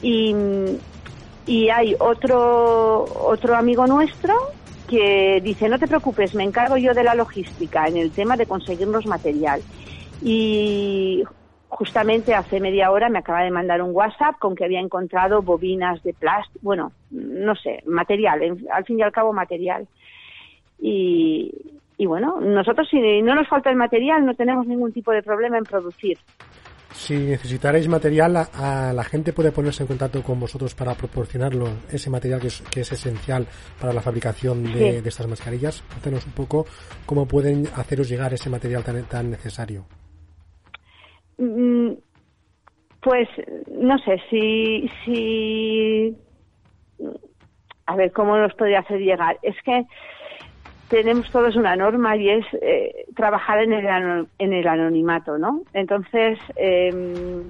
Y, 0.00 0.34
y 1.46 1.68
hay 1.68 1.94
otro, 1.98 3.12
otro 3.14 3.56
amigo 3.56 3.86
nuestro 3.86 4.34
que 4.86 5.40
dice, 5.42 5.68
no 5.68 5.78
te 5.78 5.86
preocupes, 5.86 6.34
me 6.34 6.44
encargo 6.44 6.76
yo 6.76 6.94
de 6.94 7.04
la 7.04 7.14
logística 7.14 7.86
en 7.86 7.96
el 7.96 8.12
tema 8.12 8.36
de 8.36 8.46
conseguirnos 8.46 9.06
material. 9.06 9.62
Y 10.20 11.22
justamente 11.68 12.34
hace 12.34 12.60
media 12.60 12.90
hora 12.90 13.08
me 13.08 13.20
acaba 13.20 13.42
de 13.42 13.50
mandar 13.50 13.80
un 13.80 13.94
WhatsApp 13.94 14.38
con 14.40 14.56
que 14.56 14.64
había 14.64 14.80
encontrado 14.80 15.42
bobinas 15.42 16.02
de 16.02 16.12
plástico, 16.12 16.58
bueno, 16.62 16.92
no 17.10 17.54
sé, 17.54 17.82
material, 17.86 18.58
al 18.72 18.84
fin 18.84 18.98
y 18.98 19.02
al 19.02 19.12
cabo 19.12 19.32
material. 19.32 19.86
Y, 20.80 21.52
y 21.96 22.06
bueno, 22.06 22.40
nosotros 22.40 22.88
si 22.90 23.22
no 23.22 23.34
nos 23.34 23.46
falta 23.48 23.70
el 23.70 23.76
material 23.76 24.26
no 24.26 24.34
tenemos 24.34 24.66
ningún 24.66 24.92
tipo 24.92 25.12
de 25.12 25.22
problema 25.22 25.58
en 25.58 25.64
producir. 25.64 26.18
Si 26.92 27.14
necesitaréis 27.16 27.88
material, 27.88 28.36
a, 28.36 28.92
la 28.92 29.04
gente 29.04 29.32
puede 29.32 29.52
ponerse 29.52 29.82
en 29.82 29.86
contacto 29.86 30.22
con 30.22 30.38
vosotros 30.40 30.74
para 30.74 30.94
proporcionarlo, 30.94 31.66
ese 31.90 32.10
material 32.10 32.40
que 32.40 32.48
es, 32.48 32.62
que 32.62 32.80
es 32.80 32.92
esencial 32.92 33.46
para 33.80 33.92
la 33.92 34.00
fabricación 34.00 34.64
de, 34.64 34.98
estas 34.98 35.26
mascarillas. 35.28 35.82
Cuéntanos 35.82 36.26
un 36.26 36.32
poco 36.32 36.66
cómo 37.06 37.26
pueden 37.26 37.66
haceros 37.76 38.08
llegar 38.08 38.34
ese 38.34 38.50
material 38.50 38.82
tan, 38.82 39.02
tan 39.04 39.30
necesario. 39.30 39.86
Mm, 41.38 41.92
pues 43.02 43.28
no 43.70 43.96
sé 43.98 44.20
si, 44.28 44.90
si. 45.04 46.16
A 47.86 47.96
ver, 47.96 48.12
¿cómo 48.12 48.36
nos 48.36 48.52
podría 48.54 48.80
hacer 48.80 49.00
llegar? 49.00 49.38
Es 49.42 49.56
que 49.64 49.86
tenemos 50.90 51.30
todos 51.30 51.56
una 51.56 51.76
norma 51.76 52.16
y 52.16 52.28
es 52.28 52.44
eh, 52.60 53.06
trabajar 53.14 53.62
en 53.62 53.72
el, 53.72 54.26
en 54.38 54.52
el 54.52 54.66
anonimato, 54.66 55.38
¿no? 55.38 55.62
Entonces, 55.72 56.38
em, 56.56 57.44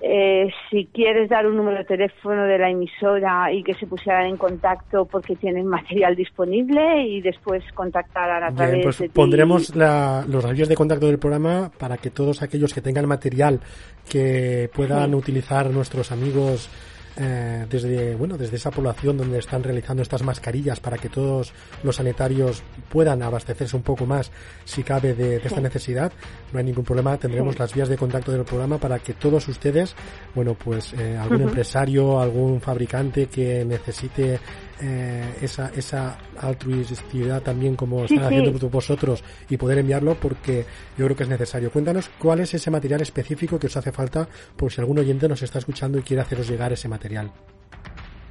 eh, 0.00 0.48
si 0.70 0.86
quieres 0.86 1.28
dar 1.28 1.46
un 1.46 1.56
número 1.56 1.78
de 1.78 1.84
teléfono 1.84 2.44
de 2.44 2.58
la 2.58 2.70
emisora 2.70 3.52
y 3.52 3.62
que 3.62 3.74
se 3.74 3.86
pusieran 3.86 4.26
en 4.26 4.36
contacto 4.36 5.04
porque 5.04 5.36
tienen 5.36 5.66
material 5.66 6.16
disponible 6.16 7.06
y 7.06 7.20
después 7.20 7.62
contactar 7.74 8.42
a 8.42 8.52
través 8.52 8.82
pues 8.82 8.98
de 8.98 9.08
pondremos 9.10 9.74
los 9.74 10.42
radios 10.42 10.68
de 10.68 10.74
contacto 10.74 11.06
del 11.06 11.18
programa 11.18 11.70
para 11.78 11.98
que 11.98 12.10
todos 12.10 12.42
aquellos 12.42 12.72
que 12.72 12.80
tengan 12.80 13.06
material 13.06 13.60
que 14.08 14.70
puedan 14.74 15.14
utilizar 15.14 15.70
nuestros 15.70 16.10
amigos 16.10 16.68
eh, 17.16 17.66
desde 17.68 18.14
bueno 18.14 18.38
desde 18.38 18.56
esa 18.56 18.70
población 18.70 19.16
donde 19.16 19.38
están 19.38 19.62
realizando 19.62 20.02
estas 20.02 20.22
mascarillas 20.22 20.80
para 20.80 20.96
que 20.98 21.08
todos 21.08 21.52
los 21.82 21.96
sanitarios 21.96 22.62
puedan 22.88 23.22
abastecerse 23.22 23.76
un 23.76 23.82
poco 23.82 24.06
más 24.06 24.30
si 24.64 24.82
cabe 24.82 25.14
de, 25.14 25.36
esta 25.36 25.60
necesidad 25.60 26.12
no 26.52 26.58
hay 26.58 26.64
ningún 26.64 26.84
problema. 26.84 27.16
Tendremos 27.16 27.58
las 27.58 27.74
vías 27.74 27.88
de 27.88 27.96
contacto 27.96 28.32
del 28.32 28.44
programa 28.44 28.78
para 28.78 28.98
que 28.98 29.14
todos 29.14 29.46
ustedes 29.48 29.94
bueno 30.34 30.54
pues 30.54 30.92
eh, 30.94 31.16
algún 31.16 31.42
empresario 31.42 32.20
algún 32.20 32.60
fabricante 32.60 33.26
que 33.26 33.64
necesite 33.64 34.40
eh, 34.84 35.38
esa, 35.40 35.70
esa 35.76 36.18
altruisticidad 36.40 37.40
también 37.40 37.76
como 37.76 38.04
están 38.04 38.24
haciendo 38.24 38.68
vosotros 38.68 39.22
y 39.48 39.56
poder 39.56 39.78
enviarlo 39.78 40.16
porque 40.16 40.64
yo 40.98 41.04
creo 41.04 41.16
que 41.16 41.22
es 41.22 41.28
necesario. 41.28 41.70
Cuéntanos 41.70 42.10
cuál 42.18 42.40
es 42.40 42.52
ese 42.54 42.68
material 42.68 43.00
específico 43.00 43.60
que 43.60 43.68
os 43.68 43.76
hace 43.76 43.92
falta 43.92 44.26
por 44.56 44.72
si 44.72 44.80
algún 44.80 44.98
oyente 44.98 45.28
nos 45.28 45.40
está 45.42 45.60
escuchando 45.60 45.98
y 45.98 46.02
quiere 46.02 46.22
haceros 46.22 46.48
llegar 46.48 46.72
ese 46.72 46.88
material. 46.88 47.30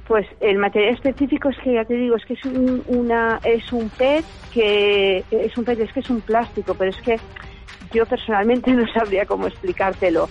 Pues 0.06 0.26
el 0.40 0.58
material 0.58 0.94
específico 0.94 1.48
es 1.48 1.58
que 1.64 1.72
ya 1.72 1.86
te 1.86 1.94
digo, 1.94 2.16
es 2.16 2.24
que 2.26 2.34
es 2.34 2.44
un, 2.44 2.82
una 2.86 3.40
es 3.44 3.72
un 3.72 3.88
PET 3.88 4.24
que 4.52 5.24
es 5.30 5.56
un 5.56 5.64
PET, 5.64 5.80
es 5.80 5.92
que 5.92 6.00
es 6.00 6.10
un 6.10 6.20
plástico, 6.20 6.74
pero 6.74 6.90
es 6.90 7.00
que 7.00 7.16
yo 7.94 8.04
personalmente 8.04 8.70
no 8.74 8.86
sabría 8.92 9.24
cómo 9.24 9.46
explicártelo. 9.46 10.28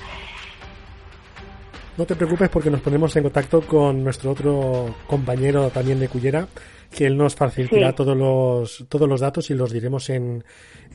No 1.98 2.06
te 2.06 2.16
preocupes 2.16 2.50
porque 2.50 2.70
nos 2.70 2.82
ponemos 2.82 3.16
en 3.18 3.24
contacto 3.24 3.62
con 3.62 4.04
nuestro 4.04 4.32
otro 4.32 4.96
compañero 5.08 5.70
también 5.72 6.00
de 6.00 6.08
Cullera, 6.08 6.48
que 6.90 7.06
él 7.06 7.18
nos 7.18 7.36
facilitará 7.36 7.94
todos 7.94 8.16
los 8.16 8.86
todos 8.88 9.10
los 9.10 9.20
datos 9.20 9.50
y 9.50 9.56
los 9.56 9.72
diremos 9.72 10.10
en, 10.10 10.44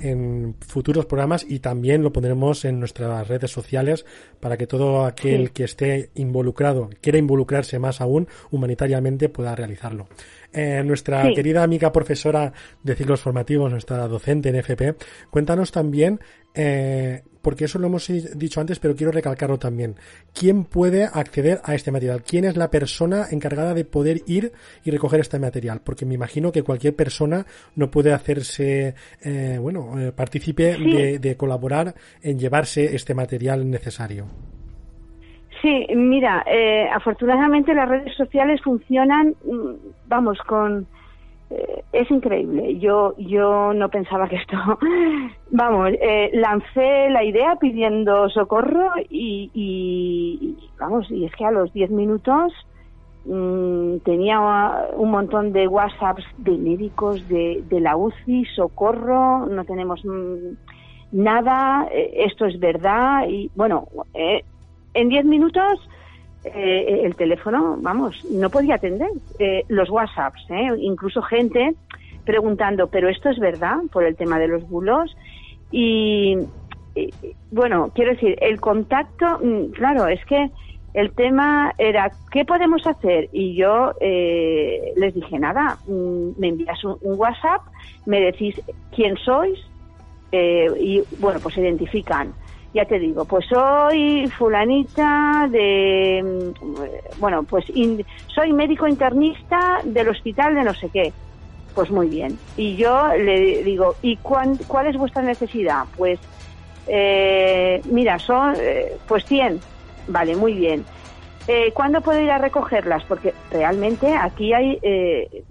en 0.00 0.54
futuros 0.66 1.04
programas 1.04 1.44
y 1.46 1.60
también 1.60 2.02
lo 2.02 2.12
pondremos 2.12 2.64
en 2.64 2.80
nuestras 2.80 3.28
redes 3.28 3.50
sociales 3.50 4.06
para 4.40 4.56
que 4.56 4.66
todo 4.66 5.04
aquel 5.04 5.52
que 5.52 5.64
esté 5.64 6.10
involucrado, 6.14 6.88
quiera 7.02 7.18
involucrarse 7.18 7.78
más 7.78 8.00
aún 8.00 8.26
humanitariamente, 8.50 9.28
pueda 9.28 9.54
realizarlo. 9.54 10.08
Eh, 10.58 10.82
nuestra 10.82 11.22
querida 11.34 11.62
amiga 11.62 11.92
profesora 11.92 12.50
de 12.82 12.94
ciclos 12.94 13.20
formativos, 13.20 13.70
nuestra 13.70 14.08
docente 14.08 14.48
en 14.48 14.56
FP, 14.56 14.94
cuéntanos 15.30 15.70
también 15.70 16.18
eh, 16.54 17.22
porque 17.42 17.66
eso 17.66 17.78
lo 17.78 17.86
hemos 17.86 18.08
dicho 18.34 18.60
antes, 18.60 18.80
pero 18.80 18.96
quiero 18.96 19.12
recalcarlo 19.12 19.58
también. 19.58 19.94
¿Quién 20.32 20.64
puede 20.64 21.04
acceder 21.04 21.60
a 21.62 21.76
este 21.76 21.92
material? 21.92 22.24
¿Quién 22.24 22.44
es 22.44 22.56
la 22.56 22.70
persona 22.70 23.28
encargada 23.30 23.72
de 23.72 23.84
poder 23.84 24.22
ir 24.26 24.52
y 24.82 24.90
recoger 24.90 25.20
este 25.20 25.38
material? 25.38 25.80
Porque 25.84 26.04
me 26.04 26.14
imagino 26.14 26.50
que 26.50 26.64
cualquier 26.64 26.96
persona 26.96 27.46
no 27.76 27.88
puede 27.88 28.12
hacerse, 28.12 28.94
eh, 29.22 29.58
bueno, 29.60 30.00
eh, 30.00 30.10
partícipe 30.10 30.76
de, 31.20 31.36
colaborar 31.36 31.94
en 32.20 32.36
llevarse 32.36 32.96
este 32.96 33.14
material 33.14 33.70
necesario. 33.70 34.26
Sí, 35.62 35.86
mira, 35.94 36.44
eh, 36.46 36.88
afortunadamente 36.92 37.74
las 37.74 37.88
redes 37.88 38.14
sociales 38.16 38.60
funcionan, 38.62 39.34
mm, 39.44 40.08
vamos, 40.08 40.38
con 40.46 40.86
eh, 41.50 41.84
es 41.92 42.10
increíble. 42.10 42.78
Yo, 42.78 43.14
yo 43.18 43.72
no 43.72 43.88
pensaba 43.88 44.28
que 44.28 44.36
esto, 44.36 44.56
vamos, 45.50 45.90
eh, 46.00 46.30
lancé 46.34 47.08
la 47.10 47.22
idea 47.24 47.56
pidiendo 47.56 48.28
socorro 48.30 48.90
y, 49.08 50.56
vamos, 50.78 51.10
y 51.10 51.24
es 51.24 51.34
que 51.36 51.44
a 51.44 51.52
los 51.52 51.72
10 51.72 51.90
minutos 51.90 52.52
mm, 53.24 53.98
tenía 53.98 54.88
un 54.96 55.10
montón 55.10 55.52
de 55.52 55.68
WhatsApps 55.68 56.24
de 56.38 56.58
médicos 56.58 57.26
de, 57.28 57.62
de 57.68 57.80
la 57.80 57.96
UCI, 57.96 58.44
socorro, 58.56 59.46
no 59.46 59.64
tenemos 59.64 60.04
mm, 60.04 60.54
nada, 61.12 61.88
eh, 61.92 62.24
esto 62.26 62.46
es 62.46 62.58
verdad 62.58 63.28
y 63.28 63.50
bueno, 63.54 63.86
en 64.96 65.08
10 65.08 65.24
minutos 65.26 65.88
eh, 66.54 67.00
el 67.04 67.16
teléfono, 67.16 67.76
vamos, 67.80 68.24
no 68.30 68.50
podía 68.50 68.76
atender. 68.76 69.10
Eh, 69.38 69.64
los 69.68 69.90
WhatsApps, 69.90 70.46
eh, 70.50 70.68
incluso 70.78 71.20
gente 71.22 71.74
preguntando, 72.24 72.86
pero 72.88 73.08
esto 73.08 73.30
es 73.30 73.38
verdad 73.38 73.78
por 73.92 74.04
el 74.04 74.16
tema 74.16 74.38
de 74.38 74.48
los 74.48 74.68
bulos. 74.68 75.16
Y, 75.70 76.38
bueno, 77.50 77.90
quiero 77.94 78.12
decir, 78.12 78.38
el 78.40 78.60
contacto, 78.60 79.38
mm, 79.42 79.72
claro, 79.72 80.06
es 80.06 80.24
que 80.26 80.50
el 80.94 81.12
tema 81.12 81.74
era, 81.78 82.10
¿qué 82.30 82.44
podemos 82.44 82.86
hacer? 82.86 83.28
Y 83.32 83.54
yo 83.54 83.92
les 84.00 85.14
dije, 85.14 85.38
nada, 85.38 85.78
mm, 85.86 86.38
me 86.38 86.48
envías 86.48 86.82
un, 86.84 86.96
WhatsApp, 87.02 87.62
me 88.06 88.20
decís 88.20 88.60
quién 88.94 89.16
sois 89.16 89.58
y, 90.32 91.02
bueno, 91.18 91.40
pues 91.40 91.54
se 91.54 91.60
identifican 91.60 92.32
ya 92.76 92.84
te 92.84 92.98
digo, 92.98 93.24
pues 93.24 93.46
soy 93.48 94.28
fulanita 94.38 95.48
de, 95.50 96.22
mm, 96.22 97.18
bueno, 97.18 97.44
pues 97.44 97.64
soy 98.34 98.52
médico 98.52 98.86
internista 98.86 99.80
del 99.84 100.10
hospital 100.10 100.54
de 100.54 100.64
no 100.64 100.74
sé 100.74 100.90
qué. 100.92 101.14
Pues 101.74 101.90
muy 101.90 102.08
bien. 102.08 102.40
Y 102.54 102.76
yo 102.76 103.08
le 103.16 103.62
digo, 103.64 103.96
¿y 104.02 104.18
cuál 104.18 104.58
es 104.88 104.96
vuestra 104.96 105.22
necesidad? 105.22 105.84
Pues, 105.96 106.20
eh, 106.86 107.82
mira, 107.84 108.18
son, 108.18 108.56
eh, 108.60 108.98
pues 109.06 109.24
100. 109.26 109.62
Vale, 110.06 110.36
muy 110.36 110.54
bien. 110.54 110.86
Eh, 111.46 111.72
¿Cuándo 111.74 112.02
puedo 112.02 112.20
ir 112.20 112.30
a 112.30 112.38
recogerlas? 112.38 113.04
Porque 113.06 113.34
realmente 113.50 114.06
aquí 114.20 114.52
hay 114.52 114.78
eh, 114.82 115.44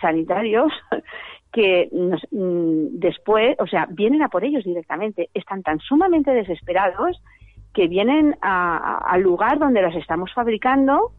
sanitarios 0.00 0.72
que 1.54 1.88
mm, 1.92 2.98
después, 2.98 3.56
o 3.60 3.66
sea, 3.68 3.86
vienen 3.88 4.22
a 4.22 4.28
por 4.28 4.44
ellos 4.44 4.64
directamente. 4.64 5.30
Están 5.32 5.62
tan 5.62 5.78
sumamente 5.78 6.32
desesperados 6.32 7.22
que 7.72 7.86
vienen 7.86 8.36
al 8.40 9.20
lugar 9.20 9.58
donde 9.58 9.80
las 9.80 9.94
estamos 9.94 10.32
fabricando 10.32 11.12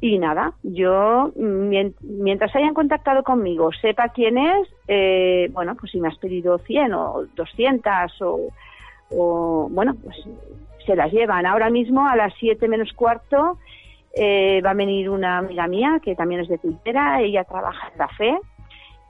y 0.00 0.18
nada, 0.18 0.54
yo 0.64 1.32
mientras 1.36 2.54
hayan 2.56 2.74
contactado 2.74 3.22
conmigo, 3.22 3.70
sepa 3.72 4.08
quién 4.08 4.36
es, 4.36 4.68
eh, 4.88 5.48
bueno, 5.52 5.76
pues 5.76 5.92
si 5.92 6.00
me 6.00 6.08
has 6.08 6.18
pedido 6.18 6.58
100 6.58 6.92
o 6.92 7.24
200 7.36 7.92
o, 9.10 9.68
bueno, 9.70 9.94
pues 10.02 10.16
se 10.84 10.96
las 10.96 11.12
llevan. 11.12 11.46
Ahora 11.46 11.70
mismo 11.70 12.06
a 12.06 12.16
las 12.16 12.34
7 12.40 12.66
menos 12.66 12.92
cuarto 12.94 13.58
eh, 14.14 14.60
va 14.64 14.70
a 14.70 14.74
venir 14.74 15.08
una 15.08 15.38
amiga 15.38 15.68
mía 15.68 16.00
que 16.02 16.16
también 16.16 16.40
es 16.40 16.48
de 16.48 16.58
Twittera, 16.58 17.20
ella 17.20 17.44
trabaja 17.44 17.90
en 17.92 17.98
la 17.98 18.08
fe 18.08 18.38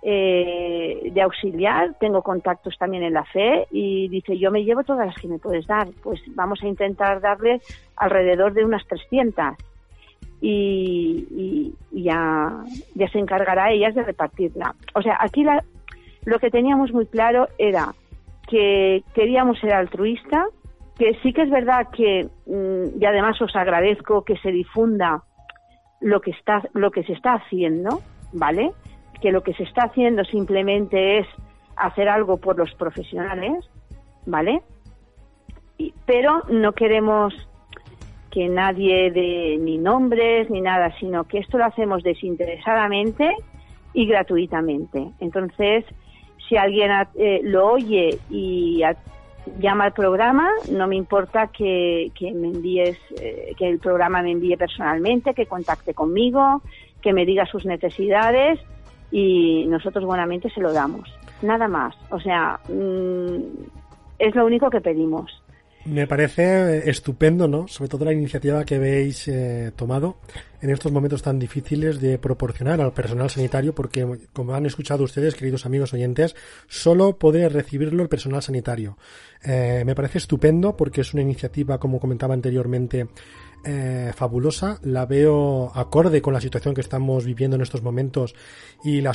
eh, 0.02 1.10
de 1.12 1.22
auxiliar, 1.22 1.94
tengo 2.00 2.22
contactos 2.22 2.76
también 2.76 3.04
en 3.04 3.14
la 3.14 3.24
fe 3.24 3.68
y 3.70 4.08
dice, 4.08 4.36
yo 4.36 4.50
me 4.50 4.64
llevo 4.64 4.82
todas 4.82 5.06
las 5.06 5.16
que 5.16 5.28
me 5.28 5.38
puedes 5.38 5.66
dar, 5.66 5.88
pues 6.02 6.20
vamos 6.34 6.60
a 6.62 6.66
intentar 6.66 7.20
darle 7.20 7.60
alrededor 7.96 8.52
de 8.52 8.64
unas 8.64 8.84
300 8.86 9.54
y, 10.40 11.72
ya, 11.92 12.64
se 13.12 13.18
encargará 13.18 13.70
ellas 13.70 13.94
de 13.94 14.02
repartirla. 14.02 14.74
O 14.94 15.02
sea, 15.02 15.16
aquí 15.20 15.44
la, 15.44 15.62
lo 16.24 16.38
que 16.40 16.50
teníamos 16.50 16.92
muy 16.92 17.06
claro 17.06 17.46
era 17.58 17.94
que 18.48 19.04
queríamos 19.14 19.60
ser 19.60 19.72
altruista, 19.72 20.46
que 20.98 21.16
sí 21.22 21.32
que 21.32 21.42
es 21.42 21.50
verdad 21.50 21.88
que, 21.96 22.28
mm, 22.46 23.00
y 23.00 23.04
además 23.04 23.40
os 23.40 23.54
agradezco 23.54 24.24
que 24.24 24.36
se 24.38 24.50
difunda 24.50 25.22
lo 26.00 26.20
que 26.20 26.32
está, 26.32 26.62
lo 26.74 26.90
que 26.90 27.04
se 27.04 27.12
está 27.12 27.34
haciendo, 27.34 28.00
¿vale? 28.32 28.72
Que 29.22 29.32
lo 29.32 29.42
que 29.42 29.54
se 29.54 29.62
está 29.62 29.85
haciendo 29.85 30.24
simplemente 30.24 31.18
es 31.18 31.26
hacer 31.76 32.08
algo 32.08 32.37
por 32.37 32.58
los 32.58 32.74
profesionales, 32.74 33.64
¿vale? 34.26 34.62
pero 36.06 36.42
no 36.48 36.72
queremos 36.72 37.35
que 38.30 38.48
nadie 38.48 39.11
dé 39.11 39.56
ni 39.61 39.78
nombres 39.78 40.48
ni 40.50 40.61
nada, 40.61 40.94
sino 40.98 41.24
que 41.24 41.38
esto 41.38 41.58
lo 41.58 41.64
hacemos 41.64 42.02
desinteresadamente 42.02 43.30
y 43.92 44.06
gratuitamente. 44.06 45.11
Entonces, 45.20 45.85
si 46.48 46.56
alguien 46.56 46.90
eh, 47.14 47.40
lo 47.42 47.72
oye 47.72 48.18
y 48.30 48.82
llama 49.58 49.85
al 49.85 49.92
programa, 49.92 50.48
no 50.70 50.87
me 50.87 50.96
importa 50.96 51.48
que, 51.48 52.11
me 52.20 52.48
envíes, 52.48 52.98
eh, 53.20 53.54
que 53.58 53.68
el 53.68 53.78
programa 53.78 54.22
me 54.22 54.32
envíe 54.32 54.56
personalmente, 54.56 55.35
que 55.35 55.46
contacte 55.46 55.92
conmigo, 55.92 56.62
que 57.02 57.12
me 57.12 57.26
diga 57.26 57.44
sus 57.46 57.66
necesidades 57.66 58.61
y 59.12 59.66
nosotros 59.66 60.05
buenamente 60.05 60.51
se 60.51 60.61
lo 60.61 60.72
damos. 60.72 61.09
Nada 61.42 61.68
más. 61.68 61.94
O 62.11 62.18
sea, 62.18 62.59
mm, 62.68 63.37
es 64.18 64.35
lo 64.35 64.46
único 64.46 64.70
que 64.70 64.81
pedimos. 64.81 65.31
Me 65.85 66.07
parece 66.07 66.88
estupendo, 66.88 67.48
¿no? 67.48 67.66
Sobre 67.66 67.88
todo 67.88 68.05
la 68.05 68.12
iniciativa 68.12 68.64
que 68.64 68.77
habéis 68.77 69.27
eh, 69.27 69.72
tomado 69.75 70.16
en 70.61 70.70
estos 70.70 70.92
momentos 70.92 71.22
tan 71.22 71.40
difíciles 71.40 72.01
de 72.01 72.18
proporcionar 72.18 72.81
al 72.81 72.92
personal 72.92 73.29
sanitario 73.29 73.75
porque, 73.75 74.07
como 74.33 74.55
han 74.55 74.64
escuchado 74.64 75.03
ustedes, 75.03 75.35
queridos 75.35 75.66
amigos 75.66 75.92
oyentes, 75.92 76.37
solo 76.68 77.18
puede 77.18 77.48
recibirlo 77.48 78.01
el 78.05 78.09
personal 78.09 78.42
sanitario. 78.42 78.96
Eh, 79.44 79.83
me 79.85 79.96
parece 79.96 80.18
estupendo 80.18 80.77
porque 80.77 81.01
es 81.01 81.12
una 81.14 81.22
iniciativa, 81.22 81.79
como 81.79 81.98
comentaba 81.98 82.35
anteriormente, 82.35 83.09
eh, 83.64 84.12
fabulosa, 84.14 84.79
la 84.83 85.07
veo 85.07 85.70
acorde 85.75 86.20
con 86.20 86.35
la 86.35 86.40
situación 86.40 86.75
que 86.75 86.81
estamos 86.81 87.25
viviendo 87.25 87.57
en 87.57 87.62
estos 87.62 87.83
momentos 87.83 88.35
y 88.85 89.01
la, 89.01 89.12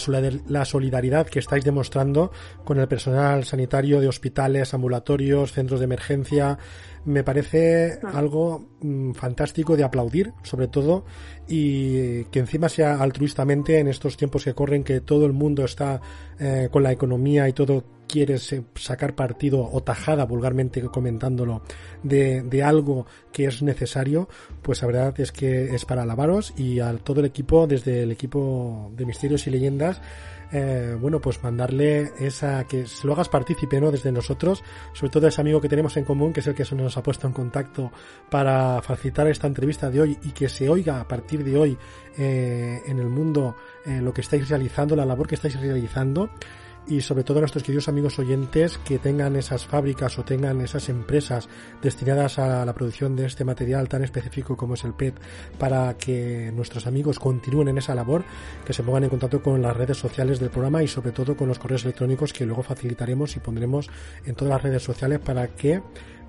la 0.48 0.66
solidaridad 0.66 1.28
que 1.28 1.40
estáis 1.40 1.64
demostrando 1.64 2.32
con 2.64 2.80
el 2.80 2.88
personal 2.88 3.44
sanitario 3.44 4.00
de 4.00 4.08
hospitales, 4.08 4.74
ambulatorios, 4.74 5.52
centros 5.52 5.80
de 5.80 5.86
emergencia, 5.86 6.58
me 7.06 7.24
parece 7.24 8.00
ah. 8.04 8.12
algo 8.16 8.70
mm, 8.82 9.12
fantástico 9.14 9.78
de 9.78 9.84
aplaudir, 9.84 10.34
sobre 10.44 10.68
todo, 10.68 11.06
y 11.48 12.26
que 12.26 12.40
encima 12.40 12.70
sea 12.70 13.02
altruistamente 13.02 13.80
en 13.80 13.88
estos 13.88 14.18
tiempos 14.18 14.44
que 14.44 14.54
corren, 14.54 14.84
que 14.84 15.02
todo 15.02 15.26
el 15.26 15.34
mundo 15.34 15.66
está 15.66 16.02
eh, 16.40 16.70
con 16.72 16.84
la 16.84 16.92
economía 16.92 17.48
y 17.48 17.54
todo 17.54 17.97
quiere 18.08 18.38
sacar 18.38 19.16
partido 19.16 19.68
o 19.72 19.84
tajada, 19.84 20.26
vulgarmente 20.26 20.82
comentándolo, 20.84 21.62
de, 22.04 22.42
de, 22.42 22.64
algo 22.64 23.06
que 23.32 23.46
es 23.46 23.62
necesario, 23.62 24.28
pues 24.62 24.82
la 24.82 24.88
verdad 24.88 25.20
es 25.20 25.32
que 25.32 25.76
es 25.76 25.86
para 25.86 26.04
alabaros 26.04 26.54
y 26.58 26.80
a 26.80 26.96
todo 26.98 27.20
el 27.20 27.26
equipo, 27.26 27.68
desde 27.68 28.04
el 28.04 28.12
equipo 28.12 28.92
de 28.96 29.06
Misterios 29.06 29.46
y 29.48 29.52
Leyendas, 29.52 30.02
eh, 30.52 30.96
bueno, 31.00 31.20
pues 31.20 31.44
mandarle 31.44 32.12
esa, 32.20 32.64
que 32.66 32.86
lo 33.04 33.14
hagas 33.14 33.28
partícipe, 33.28 33.82
¿no? 33.82 33.92
Desde 33.92 34.12
nosotros, 34.12 34.64
sobre 34.94 35.12
todo 35.12 35.28
ese 35.28 35.42
amigo 35.42 35.60
que 35.60 35.68
tenemos 35.68 35.98
en 35.98 36.06
común, 36.06 36.32
que 36.32 36.40
es 36.40 36.48
el 36.48 36.56
que 36.56 36.64
nos 36.76 36.96
ha 36.98 37.04
puesto 37.04 37.28
en 37.28 37.34
contacto 37.34 37.92
para 38.30 38.82
facilitar 38.82 39.28
esta 39.28 39.48
entrevista 39.48 39.90
de 39.90 40.02
hoy 40.02 40.18
y 40.24 40.32
que 40.32 40.48
se 40.48 40.70
oiga 40.70 41.02
a 41.02 41.08
partir 41.08 41.44
de 41.44 41.58
hoy 41.58 41.78
eh, 42.18 42.82
en 42.86 43.00
el 43.00 43.10
mundo 43.10 43.56
eh, 43.86 44.00
lo 44.02 44.14
que 44.14 44.22
estáis 44.22 44.48
realizando, 44.48 44.96
la 44.96 45.06
labor 45.06 45.28
que 45.28 45.36
estáis 45.36 45.60
realizando 45.60 46.30
y 46.88 47.02
sobre 47.02 47.24
todo 47.24 47.40
a 47.40 47.42
nuestros 47.42 47.64
queridos 47.64 47.88
amigos 47.88 48.18
oyentes 48.20 48.78
que 48.78 49.00
tengan 49.00 49.36
esas 49.36 49.66
fábricas 49.66 50.18
o 50.18 50.24
tengan 50.24 50.62
esas 50.62 50.90
empresas 50.90 51.50
destinadas 51.82 52.40
a 52.40 52.66
la 52.66 52.74
producción 52.74 53.16
de 53.16 53.26
este 53.26 53.44
material 53.44 53.90
tan 53.90 54.04
específico 54.04 54.56
como 54.56 54.76
es 54.76 54.84
el 54.84 54.94
PET 54.94 55.16
para 55.60 55.98
que 55.98 56.52
nuestros 56.54 56.88
amigos 56.88 57.20
continúen 57.20 57.68
en 57.70 57.78
esa 57.78 57.96
labor, 57.96 58.24
que 58.66 58.74
se 58.74 58.84
pongan 58.84 59.04
en 59.04 59.10
contacto 59.10 59.42
con 59.42 59.62
las 59.62 59.76
redes 59.76 59.98
sociales 59.98 60.40
del 60.40 60.50
programa 60.50 60.84
y 60.84 60.88
sobre 60.88 61.12
todo 61.12 61.36
con 61.36 61.48
los 61.48 61.60
correos 61.60 61.84
electrónicos 61.84 62.34
que 62.34 62.46
luego 62.46 62.64
facilitaremos 62.64 63.36
y 63.36 63.40
pondremos 63.40 63.90
en 64.26 64.36
todas 64.36 64.54
las 64.54 64.64
redes 64.64 64.84
sociales 64.84 65.20
para 65.20 65.48
que 65.48 65.82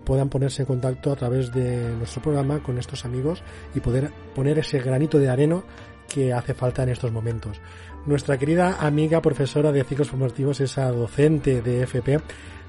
puedan 0.04 0.28
ponerse 0.28 0.62
en 0.62 0.66
contacto 0.66 1.12
a 1.12 1.16
través 1.16 1.52
de 1.52 1.94
nuestro 1.96 2.22
programa 2.22 2.62
con 2.62 2.78
estos 2.78 3.04
amigos 3.04 3.42
y 3.74 3.80
poder 3.80 4.10
poner 4.34 4.58
ese 4.58 4.80
granito 4.80 5.18
de 5.18 5.28
arena 5.28 5.62
que 6.08 6.32
hace 6.32 6.54
falta 6.54 6.82
en 6.82 6.88
estos 6.88 7.12
momentos. 7.12 7.60
Nuestra 8.06 8.38
querida 8.38 8.78
amiga 8.80 9.20
profesora 9.20 9.70
de 9.70 9.84
ciclos 9.84 10.08
formativos, 10.08 10.60
esa 10.60 10.90
docente 10.90 11.62
de 11.62 11.82
FP, 11.82 12.20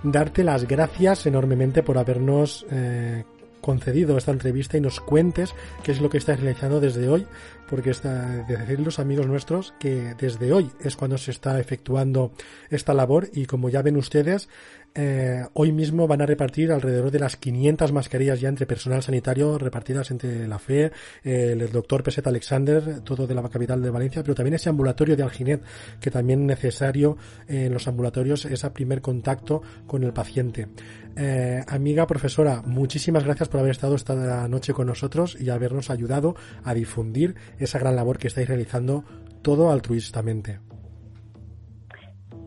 darte 0.03 0.43
las 0.43 0.67
gracias 0.67 1.25
enormemente 1.25 1.81
por 1.81 1.97
habernos 1.97 2.65
eh, 2.71 3.23
concedido 3.61 4.17
esta 4.17 4.31
entrevista 4.31 4.77
y 4.77 4.81
nos 4.81 4.99
cuentes 4.99 5.53
qué 5.83 5.91
es 5.91 6.01
lo 6.01 6.09
que 6.09 6.17
estás 6.17 6.39
realizando 6.39 6.79
desde 6.79 7.09
hoy, 7.09 7.25
porque 7.69 7.91
está 7.91 8.25
de 8.25 8.57
decir 8.57 8.79
los 8.79 8.99
amigos 8.99 9.27
nuestros 9.27 9.73
que 9.79 10.15
desde 10.17 10.51
hoy 10.53 10.71
es 10.81 10.95
cuando 10.95 11.17
se 11.17 11.31
está 11.31 11.59
efectuando 11.59 12.31
esta 12.69 12.93
labor 12.93 13.29
y 13.33 13.45
como 13.45 13.69
ya 13.69 13.81
ven 13.81 13.97
ustedes, 13.97 14.49
eh, 14.95 15.43
hoy 15.53 15.71
mismo 15.71 16.07
van 16.07 16.21
a 16.21 16.25
repartir 16.25 16.71
alrededor 16.71 17.11
de 17.11 17.19
las 17.19 17.35
500 17.37 17.91
mascarillas 17.91 18.41
ya 18.41 18.49
entre 18.49 18.65
personal 18.65 19.03
sanitario 19.03 19.57
repartidas 19.57 20.11
entre 20.11 20.47
la 20.47 20.59
FE, 20.59 20.91
el 21.23 21.71
doctor 21.71 22.03
Peset 22.03 22.25
Alexander, 22.27 23.01
todo 23.01 23.27
de 23.27 23.35
la 23.35 23.47
capital 23.47 23.81
de 23.81 23.89
Valencia, 23.89 24.23
pero 24.23 24.35
también 24.35 24.55
ese 24.55 24.69
ambulatorio 24.69 25.15
de 25.15 25.23
Alginet, 25.23 25.61
que 25.99 26.11
también 26.11 26.41
es 26.41 26.47
necesario 26.47 27.17
en 27.47 27.73
los 27.73 27.87
ambulatorios 27.87 28.45
ese 28.45 28.69
primer 28.71 29.01
contacto 29.01 29.61
con 29.87 30.03
el 30.03 30.13
paciente. 30.13 30.67
Eh, 31.15 31.63
amiga 31.67 32.07
profesora, 32.07 32.61
muchísimas 32.65 33.23
gracias 33.23 33.49
por 33.49 33.59
haber 33.59 33.71
estado 33.71 33.95
esta 33.95 34.47
noche 34.47 34.73
con 34.73 34.87
nosotros 34.87 35.37
y 35.39 35.49
habernos 35.49 35.89
ayudado 35.89 36.35
a 36.63 36.73
difundir 36.73 37.35
esa 37.57 37.79
gran 37.79 37.95
labor 37.95 38.17
que 38.17 38.27
estáis 38.27 38.47
realizando 38.47 39.03
todo 39.41 39.71
altruistamente. 39.71 40.68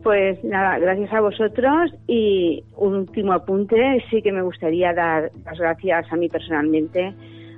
Pues 0.03 0.43
nada, 0.43 0.79
gracias 0.79 1.13
a 1.13 1.21
vosotros 1.21 1.95
y 2.07 2.61
un 2.75 2.95
último 2.95 3.31
apunte, 3.31 4.03
sí 4.09 4.21
que 4.21 4.33
me 4.33 4.41
gustaría 4.41 4.93
dar 4.93 5.31
las 5.45 5.57
gracias 5.57 6.11
a 6.11 6.17
mí 6.17 6.27
personalmente, 6.27 7.13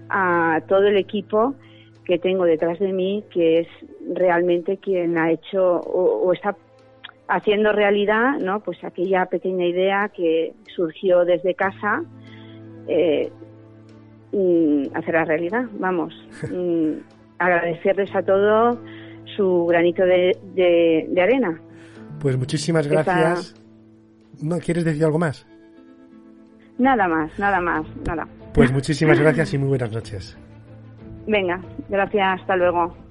a 0.09 0.61
todo 0.67 0.85
el 0.85 0.97
equipo 0.97 1.55
que 2.05 2.19
tengo 2.19 2.45
detrás 2.45 2.77
de 2.77 2.93
mí, 2.93 3.23
que 3.31 3.61
es 3.61 3.67
realmente 4.13 4.77
quien 4.77 5.17
ha 5.17 5.31
hecho 5.31 5.79
o, 5.79 6.31
está 6.33 6.55
haciendo 7.27 7.71
realidad, 7.71 8.37
¿no? 8.37 8.59
Pues 8.59 8.83
aquella 8.83 9.25
pequeña 9.25 9.65
idea 9.65 10.09
que 10.09 10.53
surgió 10.75 11.25
desde 11.25 11.55
casa, 11.55 12.03
eh, 12.87 13.31
mm, 14.33 14.83
hacer 14.93 15.15
la 15.15 15.25
realidad, 15.25 15.65
vamos. 15.79 16.13
Mm, 16.51 16.99
agradecerles 17.39 18.15
a 18.15 18.21
todos 18.21 18.77
su 19.35 19.65
granito 19.65 20.05
de 20.05 21.19
arena. 21.19 21.59
Pues 22.19 22.37
muchísimas 22.37 22.87
gracias. 22.87 23.55
¿No 24.41 24.59
quieres 24.59 24.83
decir 24.83 25.05
algo 25.05 25.19
más? 25.19 25.45
Nada 26.77 27.07
más, 27.07 27.31
nada 27.39 27.61
más, 27.61 27.85
nada. 28.05 28.27
Pues 28.53 28.71
muchísimas 28.71 29.19
gracias 29.21 29.53
y 29.53 29.57
muy 29.57 29.69
buenas 29.69 29.91
noches. 29.91 30.37
Venga, 31.27 31.61
gracias, 31.89 32.41
hasta 32.41 32.55
luego. 32.55 33.04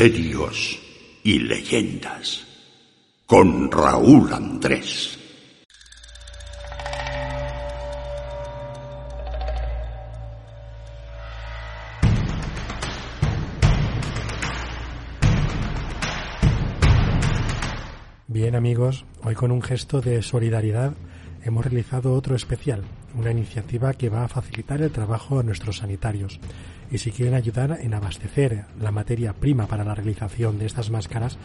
Misterios 0.00 0.80
y 1.22 1.40
leyendas 1.40 2.46
con 3.26 3.70
Raúl 3.70 4.32
Andrés. 4.32 5.18
Bien 18.26 18.54
amigos, 18.54 19.04
hoy 19.22 19.34
con 19.34 19.50
un 19.50 19.60
gesto 19.60 20.00
de 20.00 20.22
solidaridad 20.22 20.94
hemos 21.44 21.64
realizado 21.64 22.12
otro 22.14 22.36
especial, 22.36 22.82
una 23.14 23.30
iniciativa 23.30 23.94
que 23.94 24.08
va 24.08 24.24
a 24.24 24.28
facilitar 24.28 24.82
el 24.82 24.90
trabajo 24.90 25.38
a 25.38 25.42
nuestros 25.42 25.78
sanitarios 25.78 26.40
y 26.90 26.98
si 26.98 27.12
quieren 27.12 27.34
ayudar 27.34 27.78
en 27.80 27.94
abastecer 27.94 28.64
la 28.80 28.90
materia 28.90 29.32
prima 29.32 29.66
para 29.66 29.84
la 29.84 29.94
realización 29.94 30.58
de 30.58 30.66
estas 30.66 30.90
máscaras, 30.90 31.38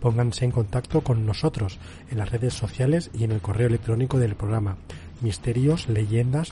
pónganse 0.00 0.44
en 0.44 0.50
contacto 0.50 1.02
con 1.02 1.24
nosotros 1.24 1.78
en 2.10 2.18
las 2.18 2.30
redes 2.30 2.54
sociales 2.54 3.10
y 3.14 3.24
en 3.24 3.32
el 3.32 3.40
correo 3.40 3.68
electrónico 3.68 4.18
del 4.18 4.34
programa 4.34 4.76
misterios 5.20 5.88
leyendas 5.88 6.50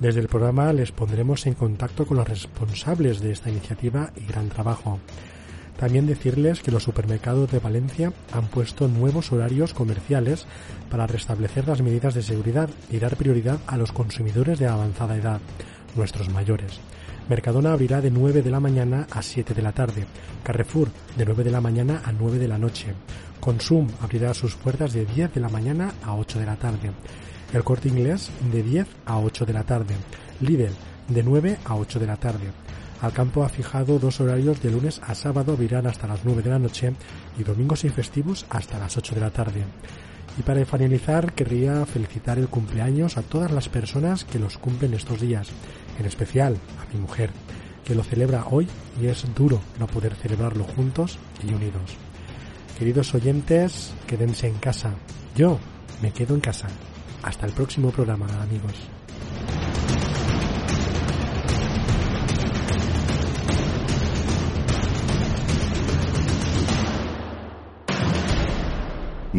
Desde 0.00 0.20
el 0.20 0.28
programa 0.28 0.72
les 0.72 0.92
pondremos 0.92 1.46
en 1.46 1.54
contacto 1.54 2.06
con 2.06 2.18
los 2.18 2.28
responsables 2.28 3.20
de 3.20 3.32
esta 3.32 3.50
iniciativa 3.50 4.12
y 4.16 4.26
gran 4.26 4.48
trabajo. 4.48 5.00
También 5.78 6.06
decirles 6.06 6.60
que 6.60 6.70
los 6.70 6.84
supermercados 6.84 7.50
de 7.50 7.58
Valencia 7.58 8.12
han 8.32 8.46
puesto 8.46 8.88
nuevos 8.88 9.30
horarios 9.32 9.74
comerciales 9.74 10.46
para 10.90 11.06
restablecer 11.06 11.68
las 11.68 11.82
medidas 11.82 12.14
de 12.14 12.22
seguridad 12.22 12.70
y 12.90 12.98
dar 12.98 13.16
prioridad 13.16 13.58
a 13.66 13.76
los 13.76 13.92
consumidores 13.92 14.58
de 14.58 14.66
avanzada 14.66 15.16
edad, 15.16 15.40
nuestros 15.94 16.30
mayores. 16.30 16.80
Mercadona 17.28 17.72
abrirá 17.72 18.00
de 18.00 18.10
9 18.10 18.42
de 18.42 18.50
la 18.50 18.60
mañana 18.60 19.06
a 19.10 19.20
7 19.20 19.52
de 19.52 19.62
la 19.62 19.72
tarde, 19.72 20.06
Carrefour 20.44 20.88
de 21.16 21.24
9 21.24 21.44
de 21.44 21.50
la 21.50 21.60
mañana 21.60 22.00
a 22.04 22.12
9 22.12 22.38
de 22.38 22.48
la 22.48 22.56
noche, 22.56 22.94
Consum 23.40 23.88
abrirá 24.00 24.32
sus 24.32 24.54
puertas 24.54 24.92
de 24.92 25.04
10 25.04 25.34
de 25.34 25.40
la 25.40 25.48
mañana 25.48 25.92
a 26.04 26.14
8 26.14 26.38
de 26.38 26.46
la 26.46 26.56
tarde, 26.56 26.92
El 27.52 27.64
Corte 27.64 27.88
Inglés 27.88 28.30
de 28.52 28.62
10 28.62 28.86
a 29.06 29.18
8 29.18 29.44
de 29.44 29.52
la 29.52 29.64
tarde, 29.64 29.94
Lidl 30.40 30.72
de 31.08 31.22
9 31.22 31.58
a 31.64 31.76
8 31.76 31.98
de 31.98 32.06
la 32.06 32.16
tarde, 32.16 32.46
Alcampo 33.00 33.44
ha 33.44 33.48
fijado 33.48 33.98
dos 33.98 34.20
horarios 34.20 34.62
de 34.62 34.70
lunes 34.70 35.00
a 35.04 35.14
sábado, 35.14 35.52
abrirán 35.52 35.86
hasta 35.86 36.06
las 36.06 36.24
9 36.24 36.42
de 36.42 36.50
la 36.50 36.58
noche 36.58 36.92
y 37.38 37.42
domingos 37.42 37.84
y 37.84 37.90
festivos 37.90 38.46
hasta 38.48 38.78
las 38.78 38.96
8 38.96 39.14
de 39.14 39.20
la 39.20 39.30
tarde. 39.30 39.64
Y 40.38 40.42
para 40.42 40.64
finalizar, 40.64 41.32
querría 41.32 41.84
felicitar 41.86 42.38
el 42.38 42.48
cumpleaños 42.48 43.16
a 43.16 43.22
todas 43.22 43.50
las 43.50 43.68
personas 43.68 44.24
que 44.24 44.38
los 44.38 44.58
cumplen 44.58 44.94
estos 44.94 45.20
días, 45.20 45.48
en 45.98 46.06
especial 46.06 46.56
a 46.80 46.92
mi 46.92 47.00
mujer, 47.00 47.30
que 47.84 47.94
lo 47.94 48.02
celebra 48.02 48.46
hoy 48.50 48.68
y 49.00 49.06
es 49.06 49.24
duro 49.34 49.60
no 49.78 49.86
poder 49.86 50.14
celebrarlo 50.14 50.64
juntos 50.64 51.18
y 51.42 51.52
unidos. 51.52 51.96
Queridos 52.78 53.14
oyentes, 53.14 53.94
quédense 54.06 54.48
en 54.48 54.58
casa. 54.58 54.94
Yo 55.34 55.58
me 56.02 56.12
quedo 56.12 56.34
en 56.34 56.40
casa. 56.40 56.68
Hasta 57.22 57.46
el 57.46 57.52
próximo 57.52 57.90
programa, 57.90 58.26
amigos. 58.42 58.95